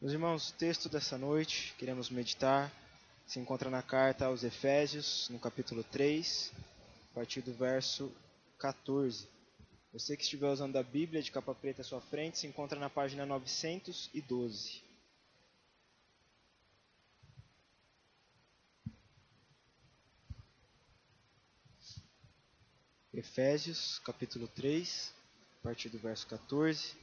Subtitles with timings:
[0.00, 2.72] Meus irmãos, o texto dessa noite, queremos meditar,
[3.26, 6.52] se encontra na carta aos Efésios, no capítulo 3,
[7.10, 8.14] a partir do verso
[8.60, 9.26] 14.
[9.92, 12.88] Você que estiver usando a Bíblia de capa preta à sua frente, se encontra na
[12.88, 14.84] página 912.
[23.12, 25.12] Efésios, capítulo 3,
[25.58, 26.96] a partir do verso 14,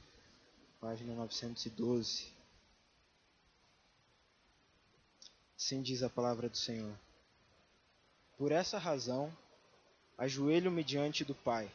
[0.80, 2.35] página 912.
[5.56, 6.94] Assim diz a palavra do Senhor.
[8.36, 9.32] Por essa razão,
[10.18, 11.70] ajoelho-me diante do Pai,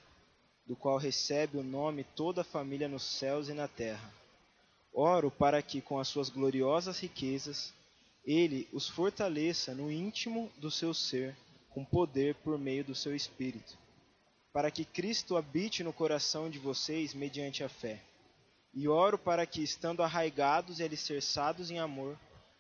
[0.67, 4.13] do qual recebe o nome toda a família nos céus e na terra.
[4.93, 7.73] Oro para que, com as suas gloriosas riquezas,
[8.23, 11.35] ele os fortaleça no íntimo do seu ser,
[11.71, 13.75] com poder por meio do seu Espírito,
[14.53, 17.99] para que Cristo habite no coração de vocês mediante a fé.
[18.73, 22.15] E oro para que, estando arraigados e alicerçados em amor,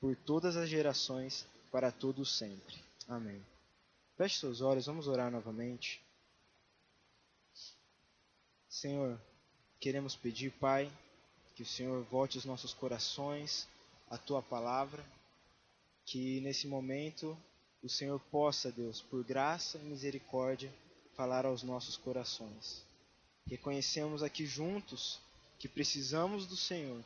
[0.00, 2.76] por todas as gerações, para todos sempre.
[3.08, 3.44] Amém.
[4.16, 6.00] Feche seus olhos, vamos orar novamente.
[8.68, 9.20] Senhor,
[9.80, 10.90] queremos pedir, Pai,
[11.54, 13.66] que o Senhor volte os nossos corações
[14.10, 15.04] à tua palavra,
[16.04, 17.36] que nesse momento
[17.82, 20.72] o Senhor possa, Deus, por graça e misericórdia,
[21.14, 22.82] falar aos nossos corações.
[23.46, 25.18] Reconhecemos aqui juntos
[25.58, 27.02] que precisamos do Senhor,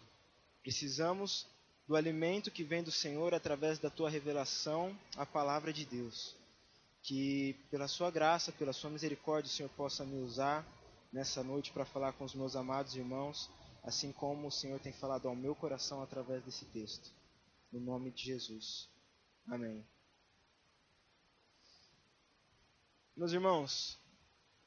[0.62, 1.46] precisamos
[1.86, 6.34] do alimento que vem do Senhor através da tua revelação, a palavra de Deus.
[7.02, 10.64] Que pela sua graça, pela sua misericórdia, o Senhor possa me usar
[11.12, 13.50] nessa noite para falar com os meus amados irmãos,
[13.82, 17.10] assim como o Senhor tem falado ao meu coração através desse texto.
[17.72, 18.88] No nome de Jesus.
[19.48, 19.84] Amém.
[23.16, 23.98] Meus irmãos,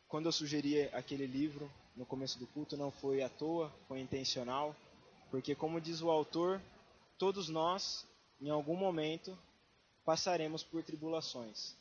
[0.07, 4.75] quando eu sugeri aquele livro no começo do culto, não foi à toa, foi intencional,
[5.31, 6.61] porque, como diz o autor,
[7.17, 8.05] todos nós,
[8.41, 9.37] em algum momento,
[10.03, 11.75] passaremos por tribulações.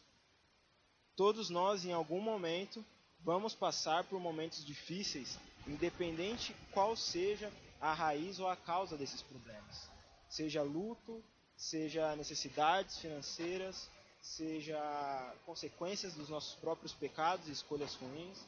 [1.16, 2.84] Todos nós, em algum momento,
[3.20, 9.88] vamos passar por momentos difíceis, independente qual seja a raiz ou a causa desses problemas.
[10.28, 11.22] Seja luto,
[11.56, 13.88] seja necessidades financeiras,
[14.20, 18.38] seja consequências dos nossos próprios pecados e escolhas ruins.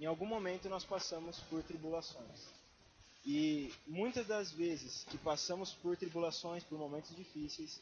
[0.00, 2.63] Em algum momento nós passamos por tribulações.
[3.24, 7.80] E muitas das vezes que passamos por tribulações, por momentos difíceis,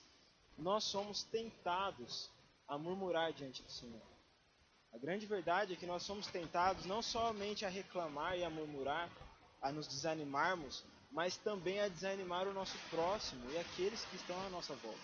[0.57, 2.31] nós somos tentados
[2.69, 4.01] a murmurar diante do Senhor.
[4.93, 9.11] A grande verdade é que nós somos tentados não somente a reclamar e a murmurar,
[9.61, 14.51] a nos desanimarmos, mas também a desanimar o nosso próximo e aqueles que estão à
[14.51, 15.01] nossa volta.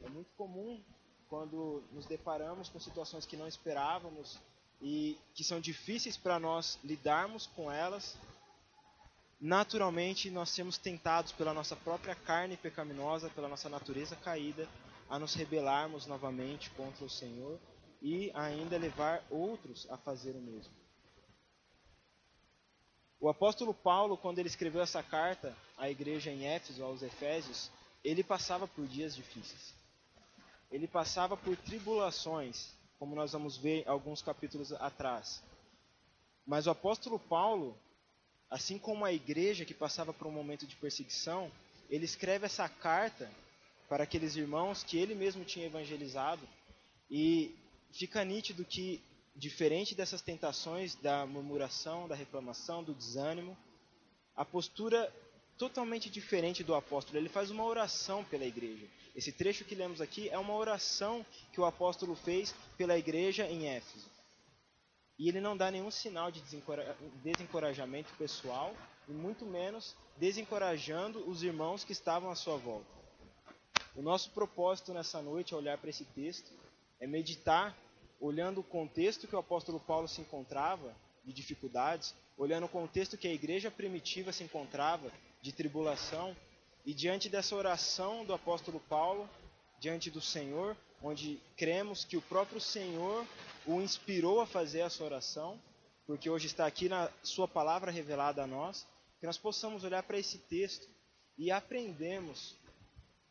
[0.00, 0.82] É muito comum
[1.28, 4.38] quando nos deparamos com situações que não esperávamos
[4.80, 8.16] e que são difíceis para nós lidarmos com elas,
[9.40, 14.68] naturalmente nós sermos tentados pela nossa própria carne pecaminosa, pela nossa natureza caída,
[15.08, 17.58] a nos rebelarmos novamente contra o Senhor
[18.02, 20.72] e ainda levar outros a fazer o mesmo.
[23.18, 27.70] O apóstolo Paulo, quando ele escreveu essa carta à igreja em Éfeso, aos Efésios,
[28.04, 29.74] ele passava por dias difíceis.
[30.70, 35.42] Ele passava por tribulações, como nós vamos ver alguns capítulos atrás.
[36.46, 37.78] Mas o apóstolo Paulo,
[38.50, 41.50] Assim como a igreja que passava por um momento de perseguição,
[41.90, 43.30] ele escreve essa carta
[43.88, 46.46] para aqueles irmãos que ele mesmo tinha evangelizado
[47.10, 47.54] e
[47.92, 49.00] fica nítido que,
[49.34, 53.56] diferente dessas tentações da murmuração, da reclamação, do desânimo,
[54.34, 55.12] a postura
[55.56, 57.18] totalmente diferente do apóstolo.
[57.18, 58.86] Ele faz uma oração pela igreja.
[59.14, 63.66] Esse trecho que lemos aqui é uma oração que o apóstolo fez pela igreja em
[63.66, 64.15] Éfeso.
[65.18, 66.42] E ele não dá nenhum sinal de
[67.22, 68.74] desencorajamento pessoal,
[69.08, 72.86] e muito menos desencorajando os irmãos que estavam à sua volta.
[73.94, 76.52] O nosso propósito nessa noite é olhar para esse texto,
[77.00, 77.74] é meditar,
[78.20, 83.26] olhando o contexto que o apóstolo Paulo se encontrava de dificuldades, olhando o contexto que
[83.26, 85.10] a igreja primitiva se encontrava
[85.40, 86.36] de tribulação,
[86.84, 89.28] e diante dessa oração do apóstolo Paulo,
[89.80, 93.26] diante do Senhor, onde cremos que o próprio Senhor
[93.66, 95.60] o inspirou a fazer essa oração,
[96.06, 98.86] porque hoje está aqui na Sua palavra revelada a nós,
[99.18, 100.88] que nós possamos olhar para esse texto
[101.36, 102.56] e aprendemos,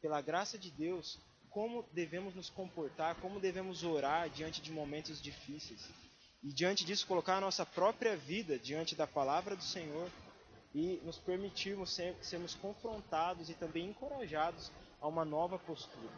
[0.01, 1.17] pela graça de Deus,
[1.49, 5.89] como devemos nos comportar, como devemos orar diante de momentos difíceis.
[6.43, 10.11] E diante disso, colocar a nossa própria vida diante da palavra do Senhor
[10.75, 14.69] e nos permitirmos ser, sermos confrontados e também encorajados
[15.01, 16.13] a uma nova postura.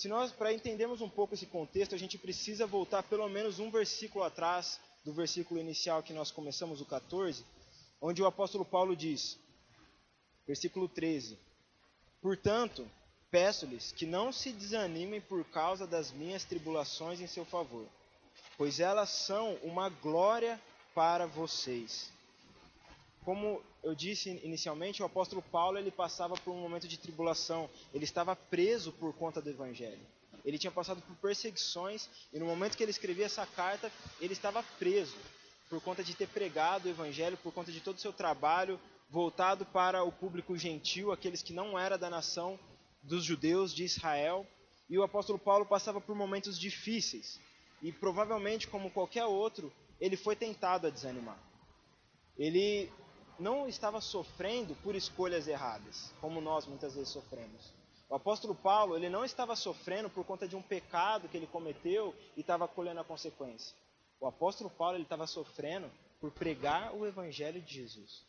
[0.00, 3.70] Se nós, para entendermos um pouco esse contexto, a gente precisa voltar pelo menos um
[3.70, 7.44] versículo atrás do versículo inicial que nós começamos, o 14,
[8.00, 9.38] onde o apóstolo Paulo diz,
[10.46, 11.38] versículo 13:
[12.18, 12.90] Portanto,
[13.30, 17.86] peço-lhes que não se desanimem por causa das minhas tribulações em seu favor,
[18.56, 20.58] pois elas são uma glória
[20.94, 22.10] para vocês.
[23.24, 27.68] Como eu disse inicialmente, o apóstolo Paulo ele passava por um momento de tribulação.
[27.92, 30.00] Ele estava preso por conta do evangelho.
[30.44, 34.62] Ele tinha passado por perseguições e no momento que ele escrevia essa carta, ele estava
[34.78, 35.16] preso
[35.68, 39.66] por conta de ter pregado o evangelho, por conta de todo o seu trabalho voltado
[39.66, 42.58] para o público gentil, aqueles que não era da nação
[43.02, 44.46] dos judeus de Israel.
[44.88, 47.40] E o apóstolo Paulo passava por momentos difíceis.
[47.82, 51.38] E provavelmente, como qualquer outro, ele foi tentado a desanimar.
[52.36, 52.90] Ele
[53.40, 57.72] não estava sofrendo por escolhas erradas, como nós muitas vezes sofremos.
[58.08, 62.14] O apóstolo Paulo, ele não estava sofrendo por conta de um pecado que ele cometeu
[62.36, 63.74] e estava colhendo a consequência.
[64.20, 65.90] O apóstolo Paulo, ele estava sofrendo
[66.20, 68.26] por pregar o evangelho de Jesus.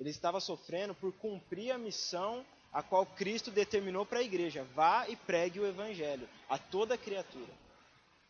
[0.00, 5.08] Ele estava sofrendo por cumprir a missão a qual Cristo determinou para a igreja: vá
[5.08, 7.52] e pregue o evangelho a toda criatura.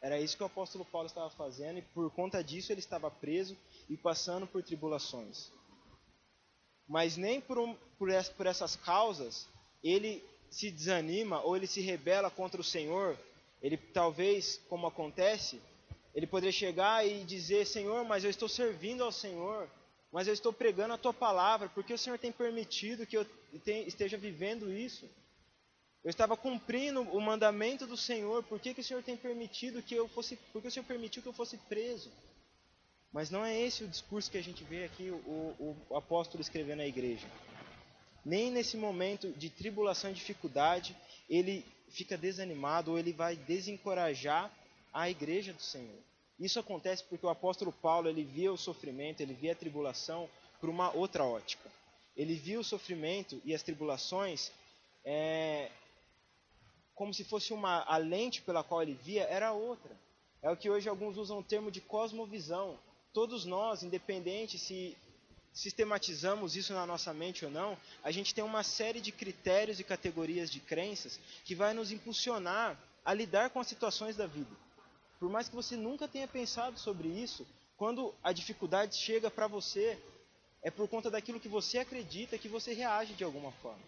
[0.00, 3.56] Era isso que o apóstolo Paulo estava fazendo e por conta disso ele estava preso
[3.88, 5.50] e passando por tribulações
[6.88, 9.46] mas nem por, por, por essas causas
[9.82, 13.18] ele se desanima ou ele se rebela contra o Senhor.
[13.62, 15.60] Ele talvez, como acontece,
[16.14, 19.68] ele poderia chegar e dizer: Senhor, mas eu estou servindo ao Senhor,
[20.12, 23.26] mas eu estou pregando a tua palavra, porque o Senhor tem permitido que eu
[23.86, 25.08] esteja vivendo isso?
[26.04, 29.94] Eu estava cumprindo o mandamento do Senhor, por que, que o Senhor tem permitido que
[29.94, 32.10] eu fosse, porque o Senhor permitiu que eu fosse preso?
[33.18, 36.82] Mas não é esse o discurso que a gente vê aqui o, o apóstolo escrevendo
[36.82, 37.26] à igreja.
[38.24, 40.96] Nem nesse momento de tribulação e dificuldade
[41.28, 44.48] ele fica desanimado ou ele vai desencorajar
[44.94, 45.98] a igreja do Senhor.
[46.38, 50.30] Isso acontece porque o apóstolo Paulo ele via o sofrimento, ele via a tribulação
[50.60, 51.68] por uma outra ótica.
[52.16, 54.52] Ele via o sofrimento e as tribulações
[55.04, 55.72] é,
[56.94, 59.90] como se fosse uma a lente pela qual ele via era outra.
[60.40, 62.78] É o que hoje alguns usam o termo de cosmovisão
[63.12, 64.96] todos nós, independente se
[65.52, 69.84] sistematizamos isso na nossa mente ou não, a gente tem uma série de critérios e
[69.84, 74.54] categorias de crenças que vai nos impulsionar a lidar com as situações da vida.
[75.18, 77.44] Por mais que você nunca tenha pensado sobre isso,
[77.76, 79.98] quando a dificuldade chega para você,
[80.62, 83.82] é por conta daquilo que você acredita que você reage de alguma forma.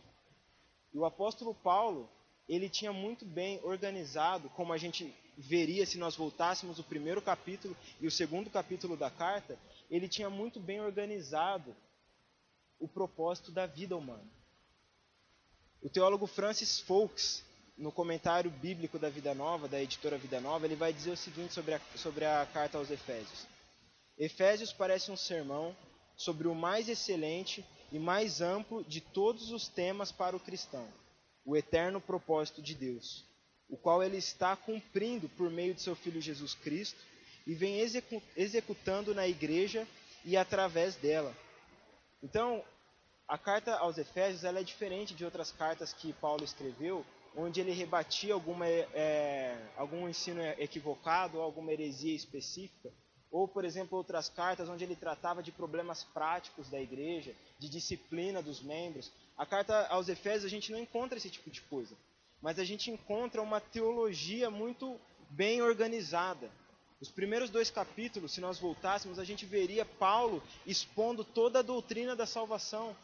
[0.92, 2.08] E o apóstolo Paulo,
[2.50, 7.76] ele tinha muito bem organizado, como a gente veria se nós voltássemos o primeiro capítulo
[8.00, 9.56] e o segundo capítulo da carta,
[9.88, 11.74] ele tinha muito bem organizado
[12.80, 14.28] o propósito da vida humana.
[15.80, 17.44] O teólogo Francis Folks,
[17.78, 21.54] no comentário bíblico da Vida Nova, da editora Vida Nova, ele vai dizer o seguinte
[21.54, 23.46] sobre a, sobre a carta aos Efésios:
[24.18, 25.74] Efésios parece um sermão
[26.16, 30.88] sobre o mais excelente e mais amplo de todos os temas para o cristão,
[31.50, 33.28] o eterno propósito de Deus
[33.70, 36.98] o qual ele está cumprindo por meio de seu Filho Jesus Cristo
[37.46, 39.86] e vem execu executando na igreja
[40.24, 41.34] e através dela.
[42.22, 42.62] Então,
[43.26, 47.72] a carta aos Efésios ela é diferente de outras cartas que Paulo escreveu, onde ele
[47.72, 52.92] rebatia alguma, é, algum ensino equivocado alguma heresia específica,
[53.30, 58.42] ou, por exemplo, outras cartas onde ele tratava de problemas práticos da igreja, de disciplina
[58.42, 59.12] dos membros.
[59.40, 61.96] A carta aos Efésios a gente não encontra esse tipo de coisa
[62.40, 64.98] mas a gente encontra uma teologia muito
[65.30, 66.50] bem organizada.
[67.00, 72.16] Os primeiros dois capítulos, se nós voltássemos, a gente veria Paulo expondo toda a doutrina
[72.16, 72.96] da salvação,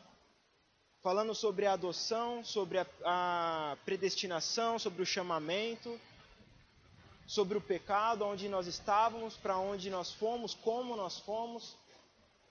[1.02, 5.99] falando sobre a adoção, sobre a, a predestinação, sobre o chamamento,
[7.26, 11.76] sobre o pecado, onde nós estávamos, para onde nós fomos, como nós fomos.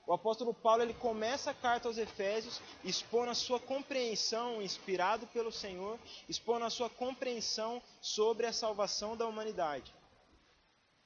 [0.08, 5.52] O apóstolo Paulo ele começa a carta aos Efésios expondo a sua compreensão, inspirado pelo
[5.52, 9.92] Senhor, expondo a sua compreensão sobre a salvação da humanidade.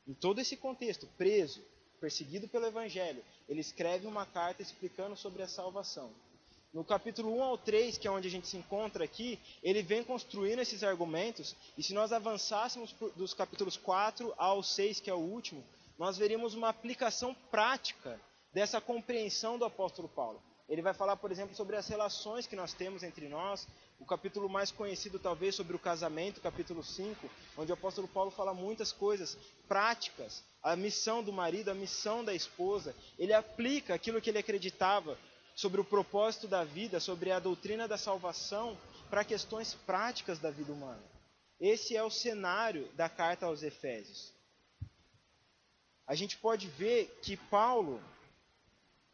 [0.05, 1.63] Em todo esse contexto, preso,
[2.01, 6.11] perseguido pelo Evangelho, ele escreve uma carta explicando sobre a salvação.
[6.73, 10.03] No capítulo 1 ao 3, que é onde a gente se encontra aqui, ele vem
[10.03, 15.17] construindo esses argumentos, e se nós avançássemos dos capítulos 4 ao 6, que é o
[15.17, 15.63] último,
[15.97, 18.19] nós veríamos uma aplicação prática
[18.53, 20.41] dessa compreensão do apóstolo Paulo.
[20.69, 23.67] Ele vai falar, por exemplo, sobre as relações que nós temos entre nós.
[23.99, 27.27] O capítulo mais conhecido, talvez, sobre o casamento, capítulo 5,
[27.57, 29.35] onde o apóstolo Paulo fala muitas coisas
[29.67, 32.95] práticas, a missão do marido, a missão da esposa.
[33.17, 35.17] Ele aplica aquilo que ele acreditava
[35.55, 38.77] sobre o propósito da vida, sobre a doutrina da salvação,
[39.09, 41.03] para questões práticas da vida humana.
[41.59, 44.31] Esse é o cenário da carta aos Efésios.
[46.05, 47.99] A gente pode ver que Paulo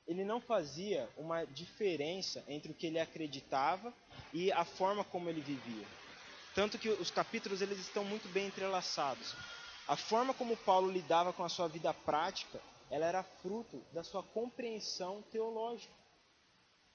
[0.07, 3.93] ele não fazia uma diferença entre o que ele acreditava
[4.33, 5.85] e a forma como ele vivia.
[6.53, 9.35] Tanto que os capítulos eles estão muito bem entrelaçados.
[9.87, 12.59] A forma como Paulo lidava com a sua vida prática,
[12.89, 15.93] ela era fruto da sua compreensão teológica.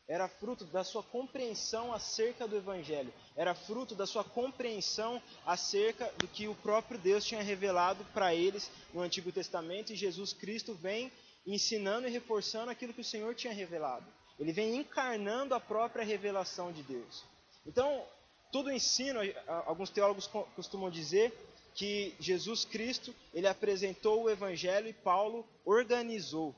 [0.09, 3.13] Era fruto da sua compreensão acerca do evangelho.
[3.37, 8.69] Era fruto da sua compreensão acerca do que o próprio Deus tinha revelado para eles
[8.93, 11.13] no Antigo Testamento e Jesus Cristo vem
[11.47, 14.07] ensinando e reforçando aquilo que o Senhor tinha revelado.
[14.39, 17.25] Ele vem encarnando a própria revelação de Deus.
[17.67, 18.05] Então,
[18.51, 19.21] todo ensino,
[19.67, 21.33] alguns teólogos costumam dizer
[21.75, 26.55] que Jesus Cristo, ele apresentou o evangelho e Paulo organizou.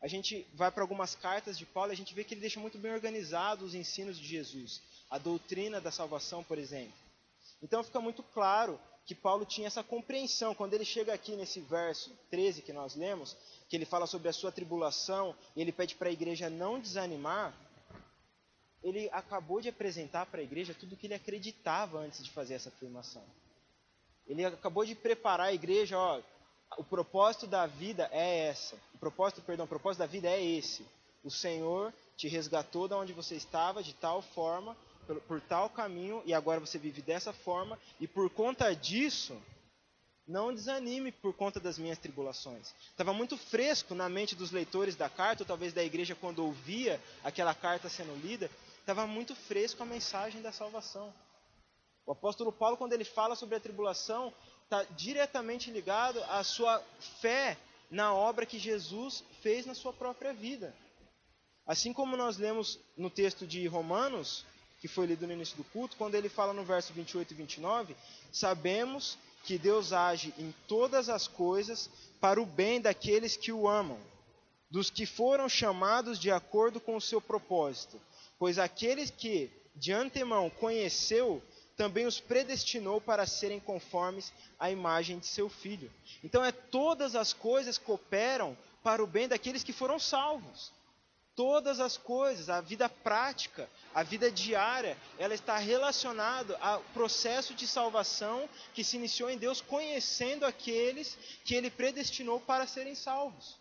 [0.00, 2.60] A gente vai para algumas cartas de Paulo e a gente vê que ele deixa
[2.60, 6.92] muito bem organizado os ensinos de Jesus, a doutrina da salvação, por exemplo.
[7.62, 10.54] Então fica muito claro que Paulo tinha essa compreensão.
[10.54, 13.36] Quando ele chega aqui nesse verso 13 que nós lemos,
[13.74, 17.52] que ele fala sobre a sua tribulação e ele pede para a igreja não desanimar,
[18.84, 22.54] ele acabou de apresentar para a igreja tudo o que ele acreditava antes de fazer
[22.54, 23.24] essa afirmação.
[24.28, 26.22] Ele acabou de preparar a igreja, ó,
[26.78, 28.76] o propósito da vida é essa.
[28.94, 30.86] O propósito, perdão, o propósito da vida é esse.
[31.24, 36.22] O Senhor te resgatou da onde você estava de tal forma, por, por tal caminho,
[36.24, 39.36] e agora você vive dessa forma, e por conta disso,
[40.26, 42.74] não desanime por conta das minhas tribulações.
[42.90, 47.00] Estava muito fresco na mente dos leitores da carta, ou talvez da igreja quando ouvia
[47.22, 48.50] aquela carta sendo lida,
[48.80, 51.12] estava muito fresco a mensagem da salvação.
[52.06, 54.32] O apóstolo Paulo, quando ele fala sobre a tribulação,
[54.64, 56.82] está diretamente ligado à sua
[57.20, 57.56] fé
[57.90, 60.74] na obra que Jesus fez na sua própria vida.
[61.66, 64.44] Assim como nós lemos no texto de Romanos,
[64.80, 67.96] que foi lido no início do culto, quando ele fala no verso 28 e 29,
[68.30, 74.00] sabemos que Deus age em todas as coisas para o bem daqueles que o amam,
[74.70, 78.00] dos que foram chamados de acordo com o seu propósito.
[78.38, 81.42] Pois aqueles que de antemão conheceu,
[81.76, 85.90] também os predestinou para serem conformes à imagem de seu filho.
[86.22, 90.72] Então é todas as coisas cooperam para o bem daqueles que foram salvos.
[91.36, 97.66] Todas as coisas, a vida prática, a vida diária, ela está relacionada ao processo de
[97.66, 103.58] salvação que se iniciou em Deus, conhecendo aqueles que Ele predestinou para serem salvos.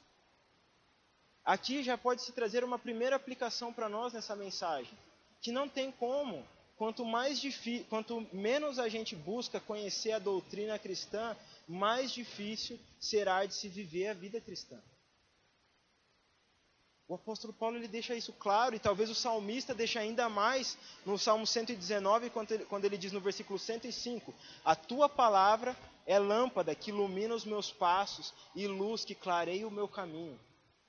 [1.43, 4.97] Aqui já pode se trazer uma primeira aplicação para nós nessa mensagem,
[5.41, 10.77] que não tem como, quanto mais difícil, quanto menos a gente busca conhecer a doutrina
[10.77, 11.35] cristã,
[11.67, 14.79] mais difícil será de se viver a vida cristã.
[17.07, 21.17] O apóstolo Paulo ele deixa isso claro, e talvez o salmista deixa ainda mais no
[21.17, 24.33] Salmo 119, quando ele, quando ele diz no versículo 105:
[24.63, 29.71] A tua palavra é lâmpada que ilumina os meus passos e luz que clareia o
[29.71, 30.39] meu caminho.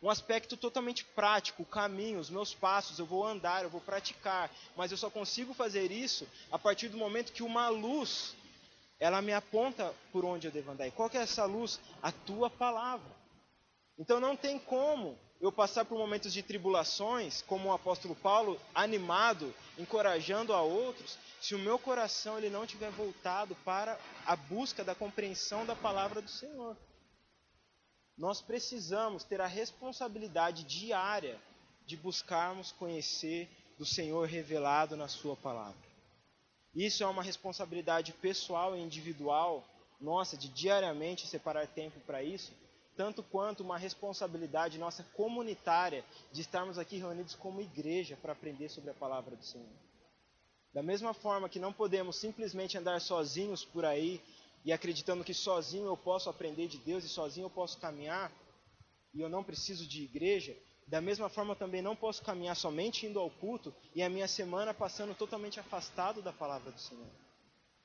[0.01, 4.51] Um aspecto totalmente prático, o caminho, os meus passos, eu vou andar, eu vou praticar,
[4.77, 8.37] mas eu só consigo fazer isso a partir do momento que uma luz
[9.01, 10.87] ela me aponta por onde eu devo andar.
[10.87, 11.81] E qual que é essa luz?
[12.03, 13.11] A tua palavra.
[13.99, 19.55] Então não tem como eu passar por momentos de tribulações, como o apóstolo Paulo, animado,
[19.77, 24.95] encorajando a outros, se o meu coração ele não tiver voltado para a busca da
[24.95, 26.75] compreensão da palavra do Senhor.
[28.17, 31.39] Nós precisamos ter a responsabilidade diária
[31.85, 33.47] de buscarmos conhecer
[33.77, 35.77] do Senhor revelado na Sua palavra.
[36.75, 39.63] Isso é uma responsabilidade pessoal e individual
[40.01, 42.51] nossa, de diariamente separar tempo para isso,
[42.97, 48.91] tanto quanto uma responsabilidade nossa comunitária de estarmos aqui reunidos como igreja para aprender sobre
[48.91, 49.69] a palavra do Senhor.
[50.73, 54.21] Da mesma forma que não podemos simplesmente andar sozinhos por aí
[54.65, 58.33] e acreditando que sozinho eu posso aprender de Deus e sozinho eu posso caminhar
[59.13, 60.57] e eu não preciso de igreja,
[60.89, 64.75] da mesma forma também não posso caminhar somente indo ao culto e a minha semana
[64.75, 67.07] passando totalmente afastado da palavra do Senhor.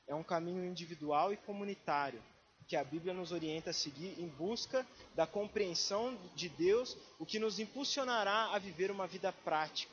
[0.08, 2.22] É um caminho individual e comunitário
[2.70, 4.86] que a Bíblia nos orienta a seguir em busca
[5.16, 9.92] da compreensão de Deus, o que nos impulsionará a viver uma vida prática.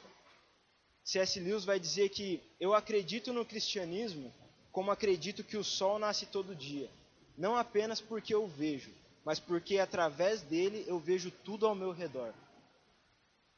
[1.03, 1.41] C.S.
[1.41, 4.31] Lewis vai dizer que eu acredito no cristianismo
[4.71, 6.91] como acredito que o sol nasce todo dia,
[7.39, 8.93] não apenas porque eu vejo,
[9.25, 12.35] mas porque através dele eu vejo tudo ao meu redor.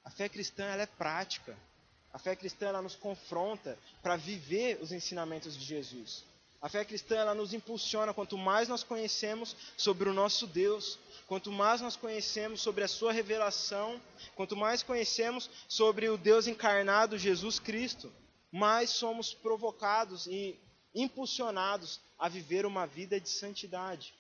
[0.05, 1.59] A fé cristã ela é prática.
[2.13, 6.25] A fé cristã ela nos confronta para viver os ensinamentos de Jesus.
[6.61, 11.53] A fé cristã ela nos impulsiona quanto mais nós conhecemos sobre o nosso Deus, quanto
[11.53, 14.01] mais nós conhecemos sobre a sua revelação,
[14.35, 18.13] quanto mais conhecemos sobre o Deus encarnado, Jesus Cristo,
[18.51, 20.59] mais somos provocados e
[20.95, 24.13] impulsionados a viver uma vida de santidade.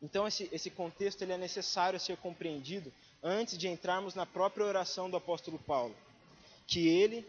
[0.00, 5.08] Então esse, esse contexto ele é necessário ser compreendido antes de entrarmos na própria oração
[5.08, 5.94] do apóstolo Paulo,
[6.66, 7.24] que ele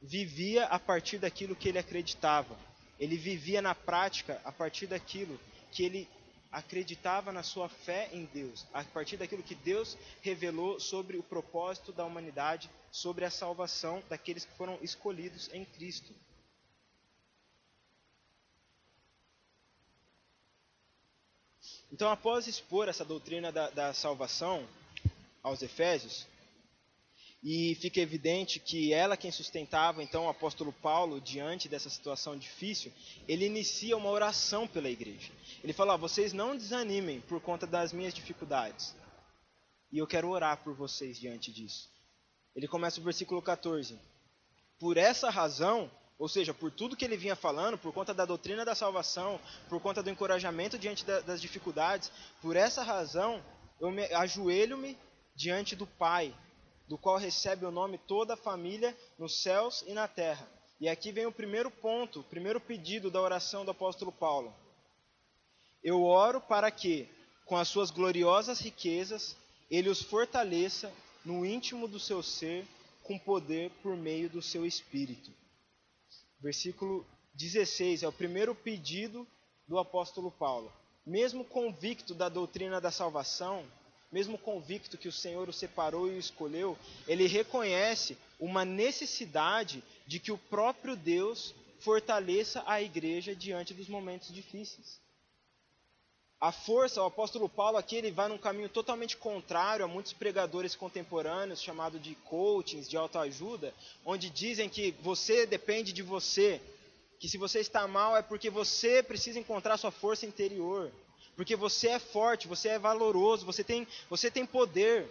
[0.00, 2.56] vivia a partir daquilo que ele acreditava.
[2.98, 5.38] Ele vivia na prática a partir daquilo
[5.70, 6.08] que ele
[6.50, 11.92] acreditava na sua fé em Deus, a partir daquilo que Deus revelou sobre o propósito
[11.92, 16.12] da humanidade, sobre a salvação daqueles que foram escolhidos em Cristo.
[21.92, 24.66] Então, após expor essa doutrina da, da salvação
[25.42, 26.26] aos Efésios,
[27.42, 32.92] e fica evidente que ela quem sustentava então o apóstolo Paulo diante dessa situação difícil,
[33.28, 35.30] ele inicia uma oração pela igreja.
[35.62, 38.94] Ele fala: "Vocês não desanimem por conta das minhas dificuldades.
[39.92, 41.88] E eu quero orar por vocês diante disso."
[42.56, 43.96] Ele começa o versículo 14.
[44.80, 48.64] Por essa razão, ou seja, por tudo que ele vinha falando, por conta da doutrina
[48.64, 52.10] da salvação, por conta do encorajamento diante da, das dificuldades,
[52.42, 53.40] por essa razão,
[53.80, 54.98] eu me ajoelho-me
[55.36, 56.34] diante do Pai,
[56.88, 60.48] do qual recebe o nome toda a família nos céus e na terra.
[60.80, 64.54] E aqui vem o primeiro ponto, o primeiro pedido da oração do apóstolo Paulo.
[65.82, 67.08] Eu oro para que,
[67.44, 69.36] com as suas gloriosas riquezas,
[69.70, 70.92] ele os fortaleça
[71.24, 72.66] no íntimo do seu ser,
[73.02, 75.32] com poder por meio do seu espírito
[76.40, 77.04] versículo
[77.34, 79.26] 16, é o primeiro pedido
[79.66, 80.72] do apóstolo Paulo.
[81.06, 83.64] Mesmo convicto da doutrina da salvação,
[84.10, 90.18] mesmo convicto que o Senhor o separou e o escolheu, ele reconhece uma necessidade de
[90.18, 95.00] que o próprio Deus fortaleça a igreja diante dos momentos difíceis.
[96.40, 100.76] A força, o apóstolo Paulo aqui, ele vai num caminho totalmente contrário a muitos pregadores
[100.76, 103.74] contemporâneos, chamado de coachings, de autoajuda,
[104.06, 106.60] onde dizem que você depende de você,
[107.18, 110.92] que se você está mal é porque você precisa encontrar sua força interior,
[111.38, 115.08] porque você é forte, você é valoroso, você tem, você tem poder,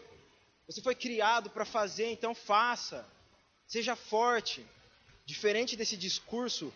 [0.68, 3.08] você foi criado para fazer, então faça,
[3.66, 4.68] seja forte.
[5.26, 6.74] Diferente desse discurso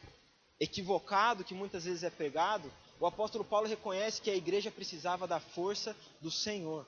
[0.57, 5.41] equivocado que muitas vezes é pregado, o apóstolo Paulo reconhece que a igreja precisava da
[5.41, 6.87] força do Senhor.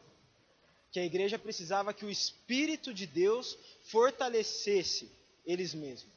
[0.89, 3.57] Que a igreja precisava que o Espírito de Deus
[3.91, 5.11] fortalecesse
[5.45, 6.13] eles mesmos.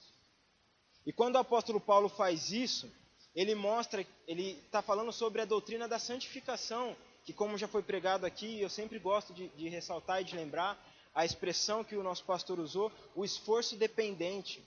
[1.04, 2.88] E quando o apóstolo Paulo faz isso,
[3.37, 8.25] ele mostra, ele está falando sobre a doutrina da santificação, que como já foi pregado
[8.25, 10.83] aqui, eu sempre gosto de, de ressaltar e de lembrar
[11.14, 14.64] a expressão que o nosso pastor usou, o esforço dependente.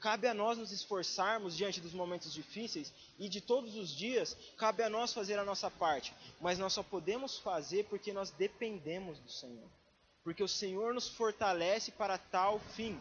[0.00, 4.82] Cabe a nós nos esforçarmos diante dos momentos difíceis e de todos os dias, cabe
[4.82, 9.30] a nós fazer a nossa parte, mas nós só podemos fazer porque nós dependemos do
[9.30, 9.68] Senhor.
[10.24, 12.98] Porque o Senhor nos fortalece para tal fim.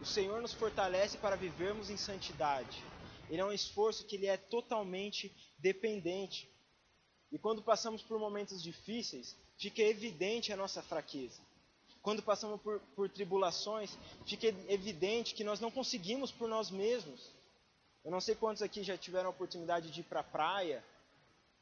[0.00, 2.84] O Senhor nos fortalece para vivermos em santidade.
[3.30, 6.48] Ele é um esforço que ele é totalmente dependente.
[7.32, 11.40] E quando passamos por momentos difíceis, fica evidente a nossa fraqueza
[12.06, 17.32] quando passamos por, por tribulações, fica evidente que nós não conseguimos por nós mesmos.
[18.04, 20.84] Eu não sei quantos aqui já tiveram a oportunidade de ir para a praia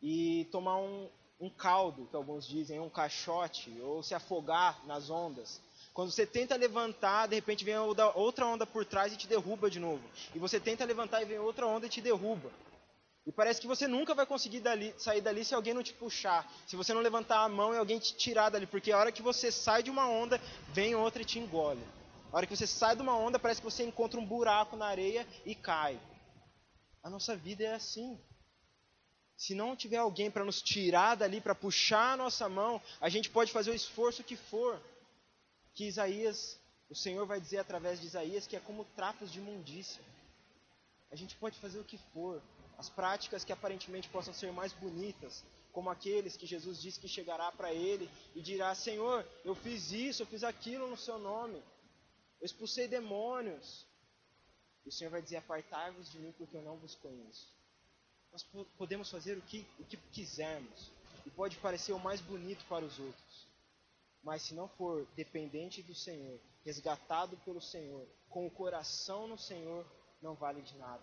[0.03, 1.09] e tomar um,
[1.41, 5.63] um caldo, que alguns dizem, um caixote, ou se afogar nas ondas.
[5.95, 9.79] Quando você tenta levantar, de repente vem outra onda por trás e te derruba de
[9.79, 10.03] novo.
[10.35, 12.51] E você tenta levantar e vem outra onda e te derruba.
[13.25, 16.53] E parece que você nunca vai conseguir dali, sair dali se alguém não te puxar,
[16.67, 19.23] se você não levantar a mão e alguém te tirar dali, porque a hora que
[19.23, 20.39] você sai de uma onda,
[20.73, 21.83] vem outra e te engole.
[22.33, 24.87] A hora que você sai de uma onda, parece que você encontra um buraco na
[24.87, 25.99] areia e cai.
[27.05, 28.21] A nossa vida é assim.
[29.37, 33.31] Se não tiver alguém para nos tirar dali, para puxar a nossa mão, a gente
[33.31, 34.83] pode fazer o esforço que for.
[35.75, 36.59] Que Isaías,
[36.89, 40.03] o Senhor vai dizer através de Isaías que é como trapos de imundícia.
[41.11, 42.43] A gente pode fazer o que for,
[42.77, 47.51] as práticas que aparentemente possam ser mais bonitas, como aqueles que Jesus disse que chegará
[47.53, 51.57] para ele e dirá: Senhor, eu fiz isso, eu fiz aquilo no seu nome,
[52.41, 53.87] eu expulsei demônios.
[54.85, 57.53] E o Senhor vai dizer: Apartai-vos de mim, porque eu não vos conheço.
[58.31, 58.43] Nós
[58.77, 60.91] podemos fazer o que, o que quisermos,
[61.25, 63.24] e pode parecer o mais bonito para os outros,
[64.25, 69.85] mas se não for dependente do Senhor, resgatado pelo Senhor, com o coração no Senhor,
[70.23, 71.03] não vale de nada.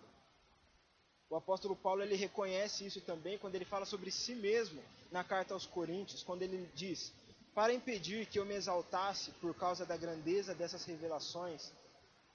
[1.29, 5.53] O apóstolo Paulo ele reconhece isso também quando ele fala sobre si mesmo na carta
[5.53, 7.13] aos Coríntios, quando ele diz:
[7.53, 11.71] Para impedir que eu me exaltasse por causa da grandeza dessas revelações,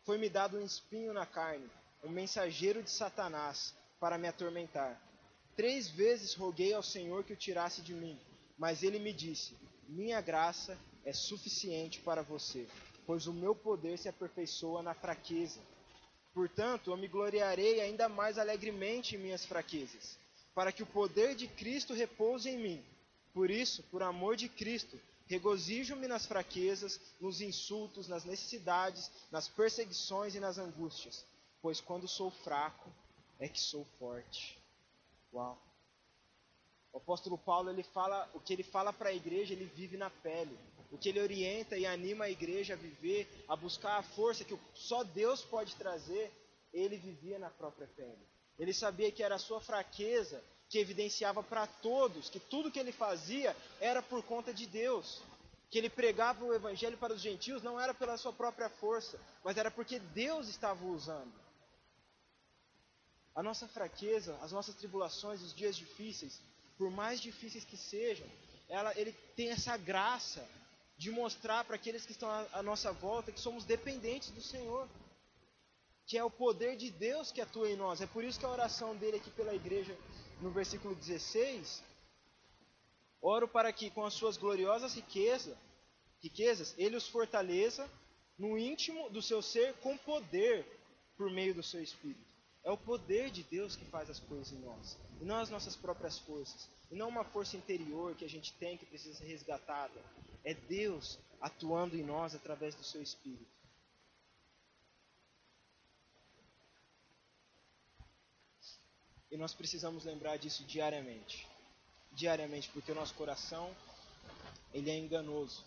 [0.05, 1.69] foi-me dado um espinho na carne,
[2.05, 4.99] um mensageiro de Satanás, para me atormentar.
[5.57, 8.19] Três vezes roguei ao Senhor que o tirasse de mim,
[8.57, 9.57] mas ele me disse:
[9.89, 12.67] Minha graça é suficiente para você,
[13.07, 15.61] pois o meu poder se aperfeiçoa na fraqueza.
[16.35, 20.19] Portanto, eu me gloriarei ainda mais alegremente em minhas fraquezas,
[20.55, 22.85] para que o poder de Cristo repouse em mim.
[23.33, 30.35] Por isso, por amor de Cristo, regozijo-me nas fraquezas, nos insultos, nas necessidades, nas perseguições
[30.35, 31.25] e nas angústias,
[31.63, 32.91] pois quando sou fraco
[33.39, 34.59] é que sou forte.
[35.33, 35.66] Uau.
[36.97, 40.09] O apóstolo Paulo, ele fala, o que ele fala para a igreja, ele vive na
[40.09, 40.59] pele.
[40.91, 44.59] O que ele orienta e anima a igreja a viver, a buscar a força que
[44.73, 46.33] só Deus pode trazer,
[46.73, 48.27] ele vivia na própria pele.
[48.59, 52.93] Ele sabia que era a sua fraqueza que evidenciava para todos que tudo que ele
[52.93, 55.21] fazia era por conta de Deus.
[55.69, 59.59] Que ele pregava o evangelho para os gentios não era pela sua própria força, mas
[59.59, 61.35] era porque Deus estava o usando.
[63.35, 66.41] A nossa fraqueza, as nossas tribulações, os dias difíceis,
[66.77, 68.27] por mais difíceis que sejam,
[68.69, 70.47] ela, ele tem essa graça
[70.99, 74.89] de mostrar para aqueles que estão à, à nossa volta que somos dependentes do Senhor,
[76.07, 78.01] que é o poder de Deus que atua em nós.
[78.01, 79.97] É por isso que a oração dele aqui pela igreja,
[80.41, 81.83] no versículo 16,
[83.21, 85.57] oro para que com as suas gloriosas riquezas,
[86.23, 87.91] riquezas ele os fortaleça
[88.39, 90.65] no íntimo do seu ser com poder
[91.17, 92.36] por meio do seu espírito.
[92.67, 95.77] É o poder de Deus que faz as coisas em nós, e não as nossas
[95.77, 100.03] próprias forças, e não uma força interior que a gente tem que precisa ser resgatada.
[100.43, 103.47] É Deus atuando em nós através do seu Espírito.
[109.31, 111.47] E nós precisamos lembrar disso diariamente.
[112.11, 113.73] Diariamente, porque o nosso coração,
[114.75, 115.65] ele é enganoso.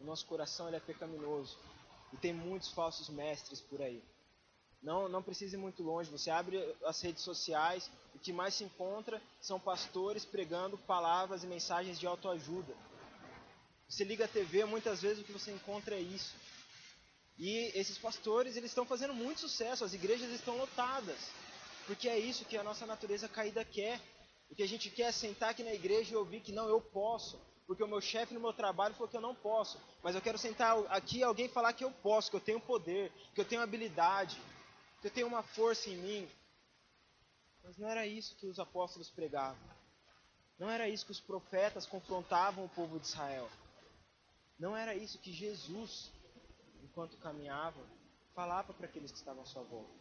[0.00, 1.58] O nosso coração, ele é pecaminoso.
[2.14, 4.02] E tem muitos falsos mestres por aí.
[4.82, 6.10] Não, não precisa ir muito longe.
[6.10, 11.46] Você abre as redes sociais, o que mais se encontra são pastores pregando palavras e
[11.46, 12.74] mensagens de autoajuda.
[13.88, 16.34] Você liga a TV, muitas vezes o que você encontra é isso.
[17.38, 21.30] E esses pastores, eles estão fazendo muito sucesso, as igrejas estão lotadas.
[21.86, 24.00] Porque é isso que a nossa natureza caída quer.
[24.50, 26.80] O que a gente quer é sentar aqui na igreja e ouvir que não, eu
[26.80, 27.40] posso.
[27.66, 29.78] Porque o meu chefe no meu trabalho falou que eu não posso.
[30.02, 33.12] Mas eu quero sentar aqui e alguém falar que eu posso, que eu tenho poder,
[33.34, 34.40] que eu tenho habilidade,
[35.02, 36.28] eu tenho uma força em mim.
[37.62, 39.68] Mas não era isso que os apóstolos pregavam.
[40.58, 43.48] Não era isso que os profetas confrontavam o povo de Israel.
[44.58, 46.10] Não era isso que Jesus,
[46.82, 47.80] enquanto caminhava,
[48.34, 49.98] falava para aqueles que estavam à sua volta.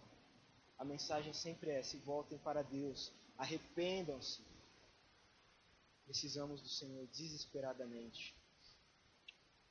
[0.78, 4.42] A mensagem sempre é: se voltem para Deus, arrependam-se.
[6.06, 8.36] Precisamos do Senhor desesperadamente.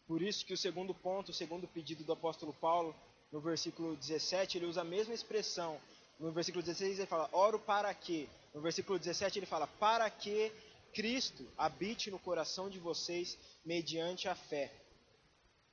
[0.06, 2.94] Por isso que o segundo ponto, o segundo pedido do apóstolo Paulo
[3.30, 5.80] no versículo 17, ele usa a mesma expressão.
[6.18, 8.28] No versículo 16 ele fala, oro para que.
[8.54, 10.50] No versículo 17 ele fala, para que
[10.92, 14.72] Cristo habite no coração de vocês mediante a fé.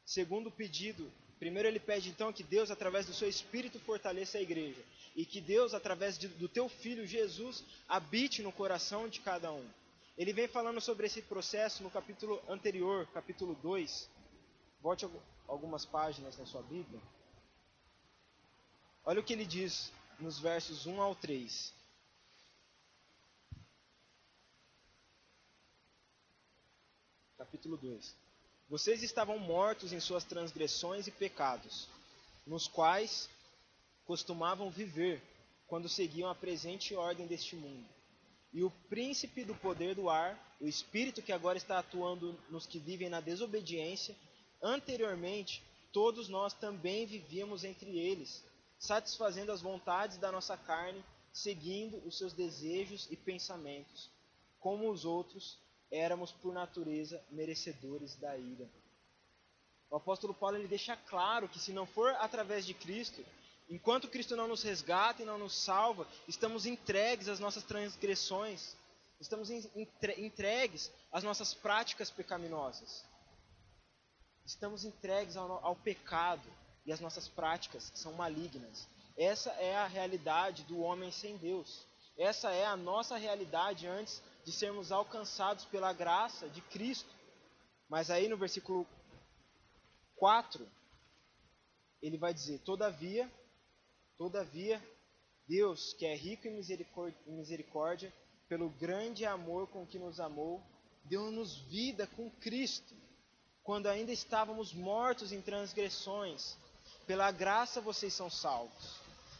[0.05, 4.81] Segundo pedido, primeiro ele pede então que Deus, através do seu Espírito, fortaleça a igreja.
[5.15, 9.65] E que Deus, através de, do teu Filho Jesus, habite no coração de cada um.
[10.17, 14.09] Ele vem falando sobre esse processo no capítulo anterior, capítulo 2.
[14.81, 15.07] Volte
[15.47, 17.01] algumas páginas na sua Bíblia.
[19.07, 21.71] Olha o que ele diz nos versos 1 ao 3.
[27.37, 28.15] Capítulo 2.
[28.67, 31.87] Vocês estavam mortos em suas transgressões e pecados,
[32.47, 33.29] nos quais
[34.05, 35.21] costumavam viver
[35.67, 37.87] quando seguiam a presente ordem deste mundo.
[38.51, 42.79] E o príncipe do poder do ar, o espírito que agora está atuando nos que
[42.79, 44.15] vivem na desobediência,
[44.63, 48.43] anteriormente todos nós também vivíamos entre eles
[48.85, 54.09] satisfazendo as vontades da nossa carne, seguindo os seus desejos e pensamentos.
[54.59, 55.57] Como os outros,
[55.91, 58.69] éramos por natureza merecedores da ira.
[59.89, 63.23] O apóstolo Paulo ele deixa claro que se não for através de Cristo,
[63.69, 68.75] enquanto Cristo não nos resgata e não nos salva, estamos entregues às nossas transgressões,
[69.19, 73.03] estamos entregues às nossas práticas pecaminosas.
[74.45, 76.47] Estamos entregues ao, ao pecado,
[76.85, 78.87] e as nossas práticas são malignas.
[79.17, 81.85] Essa é a realidade do homem sem Deus.
[82.17, 87.09] Essa é a nossa realidade antes de sermos alcançados pela graça de Cristo.
[87.89, 88.87] Mas aí no versículo
[90.15, 90.67] 4,
[92.01, 93.31] ele vai dizer: Todavia,
[94.17, 94.81] todavia,
[95.47, 98.13] Deus, que é rico em misericórdia,
[98.47, 100.61] pelo grande amor com que nos amou,
[101.03, 102.95] deu-nos vida com Cristo
[103.65, 106.55] quando ainda estávamos mortos em transgressões,
[107.05, 108.99] pela graça vocês são salvos.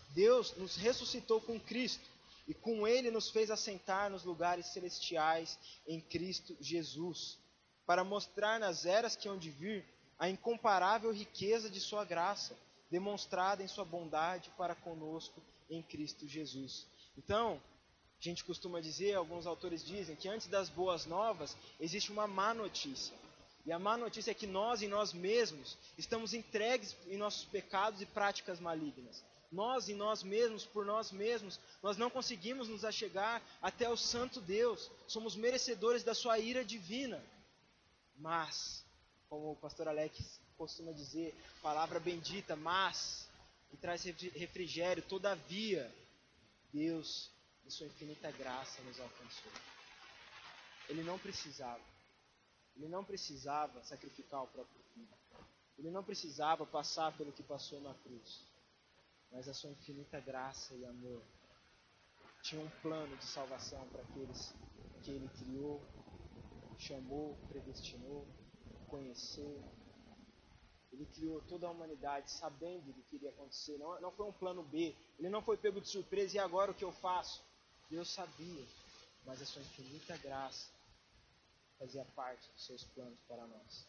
[0.09, 2.07] Deus nos ressuscitou com Cristo
[2.47, 7.37] e com Ele nos fez assentar nos lugares celestiais em Cristo Jesus,
[7.85, 9.85] para mostrar nas eras que hão de vir
[10.17, 12.55] a incomparável riqueza de Sua graça,
[12.89, 16.85] demonstrada em Sua bondade para conosco em Cristo Jesus.
[17.17, 17.61] Então,
[18.19, 22.53] a gente costuma dizer, alguns autores dizem, que antes das boas novas existe uma má
[22.53, 23.15] notícia.
[23.65, 27.99] E a má notícia é que nós, em nós mesmos, estamos entregues em nossos pecados
[27.99, 29.23] e práticas malignas.
[29.51, 34.39] Nós, em nós mesmos, por nós mesmos, nós não conseguimos nos achegar até o Santo
[34.39, 34.91] Deus.
[35.07, 37.23] Somos merecedores da Sua ira divina.
[38.17, 38.85] Mas,
[39.29, 43.27] como o pastor Alex costuma dizer, palavra bendita, mas,
[43.71, 45.91] que traz refrigério, todavia,
[46.71, 47.31] Deus,
[47.65, 49.51] em Sua infinita graça, nos alcançou.
[50.87, 51.81] Ele não precisava
[52.75, 55.07] ele não precisava sacrificar o próprio filho.
[55.77, 58.45] Ele não precisava passar pelo que passou na cruz.
[59.31, 61.21] Mas a sua infinita graça e amor
[62.41, 64.53] tinha um plano de salvação para aqueles
[65.01, 65.81] que ele criou,
[66.77, 68.27] chamou, predestinou,
[68.87, 69.63] conheceu.
[70.91, 73.77] Ele criou toda a humanidade sabendo do que iria acontecer.
[73.77, 74.95] Não, não foi um plano B.
[75.19, 77.43] Ele não foi pego de surpresa e agora o que eu faço?
[77.89, 78.65] Deus sabia,
[79.25, 80.74] mas a sua infinita graça
[81.77, 83.87] fazia parte dos seus planos para nós.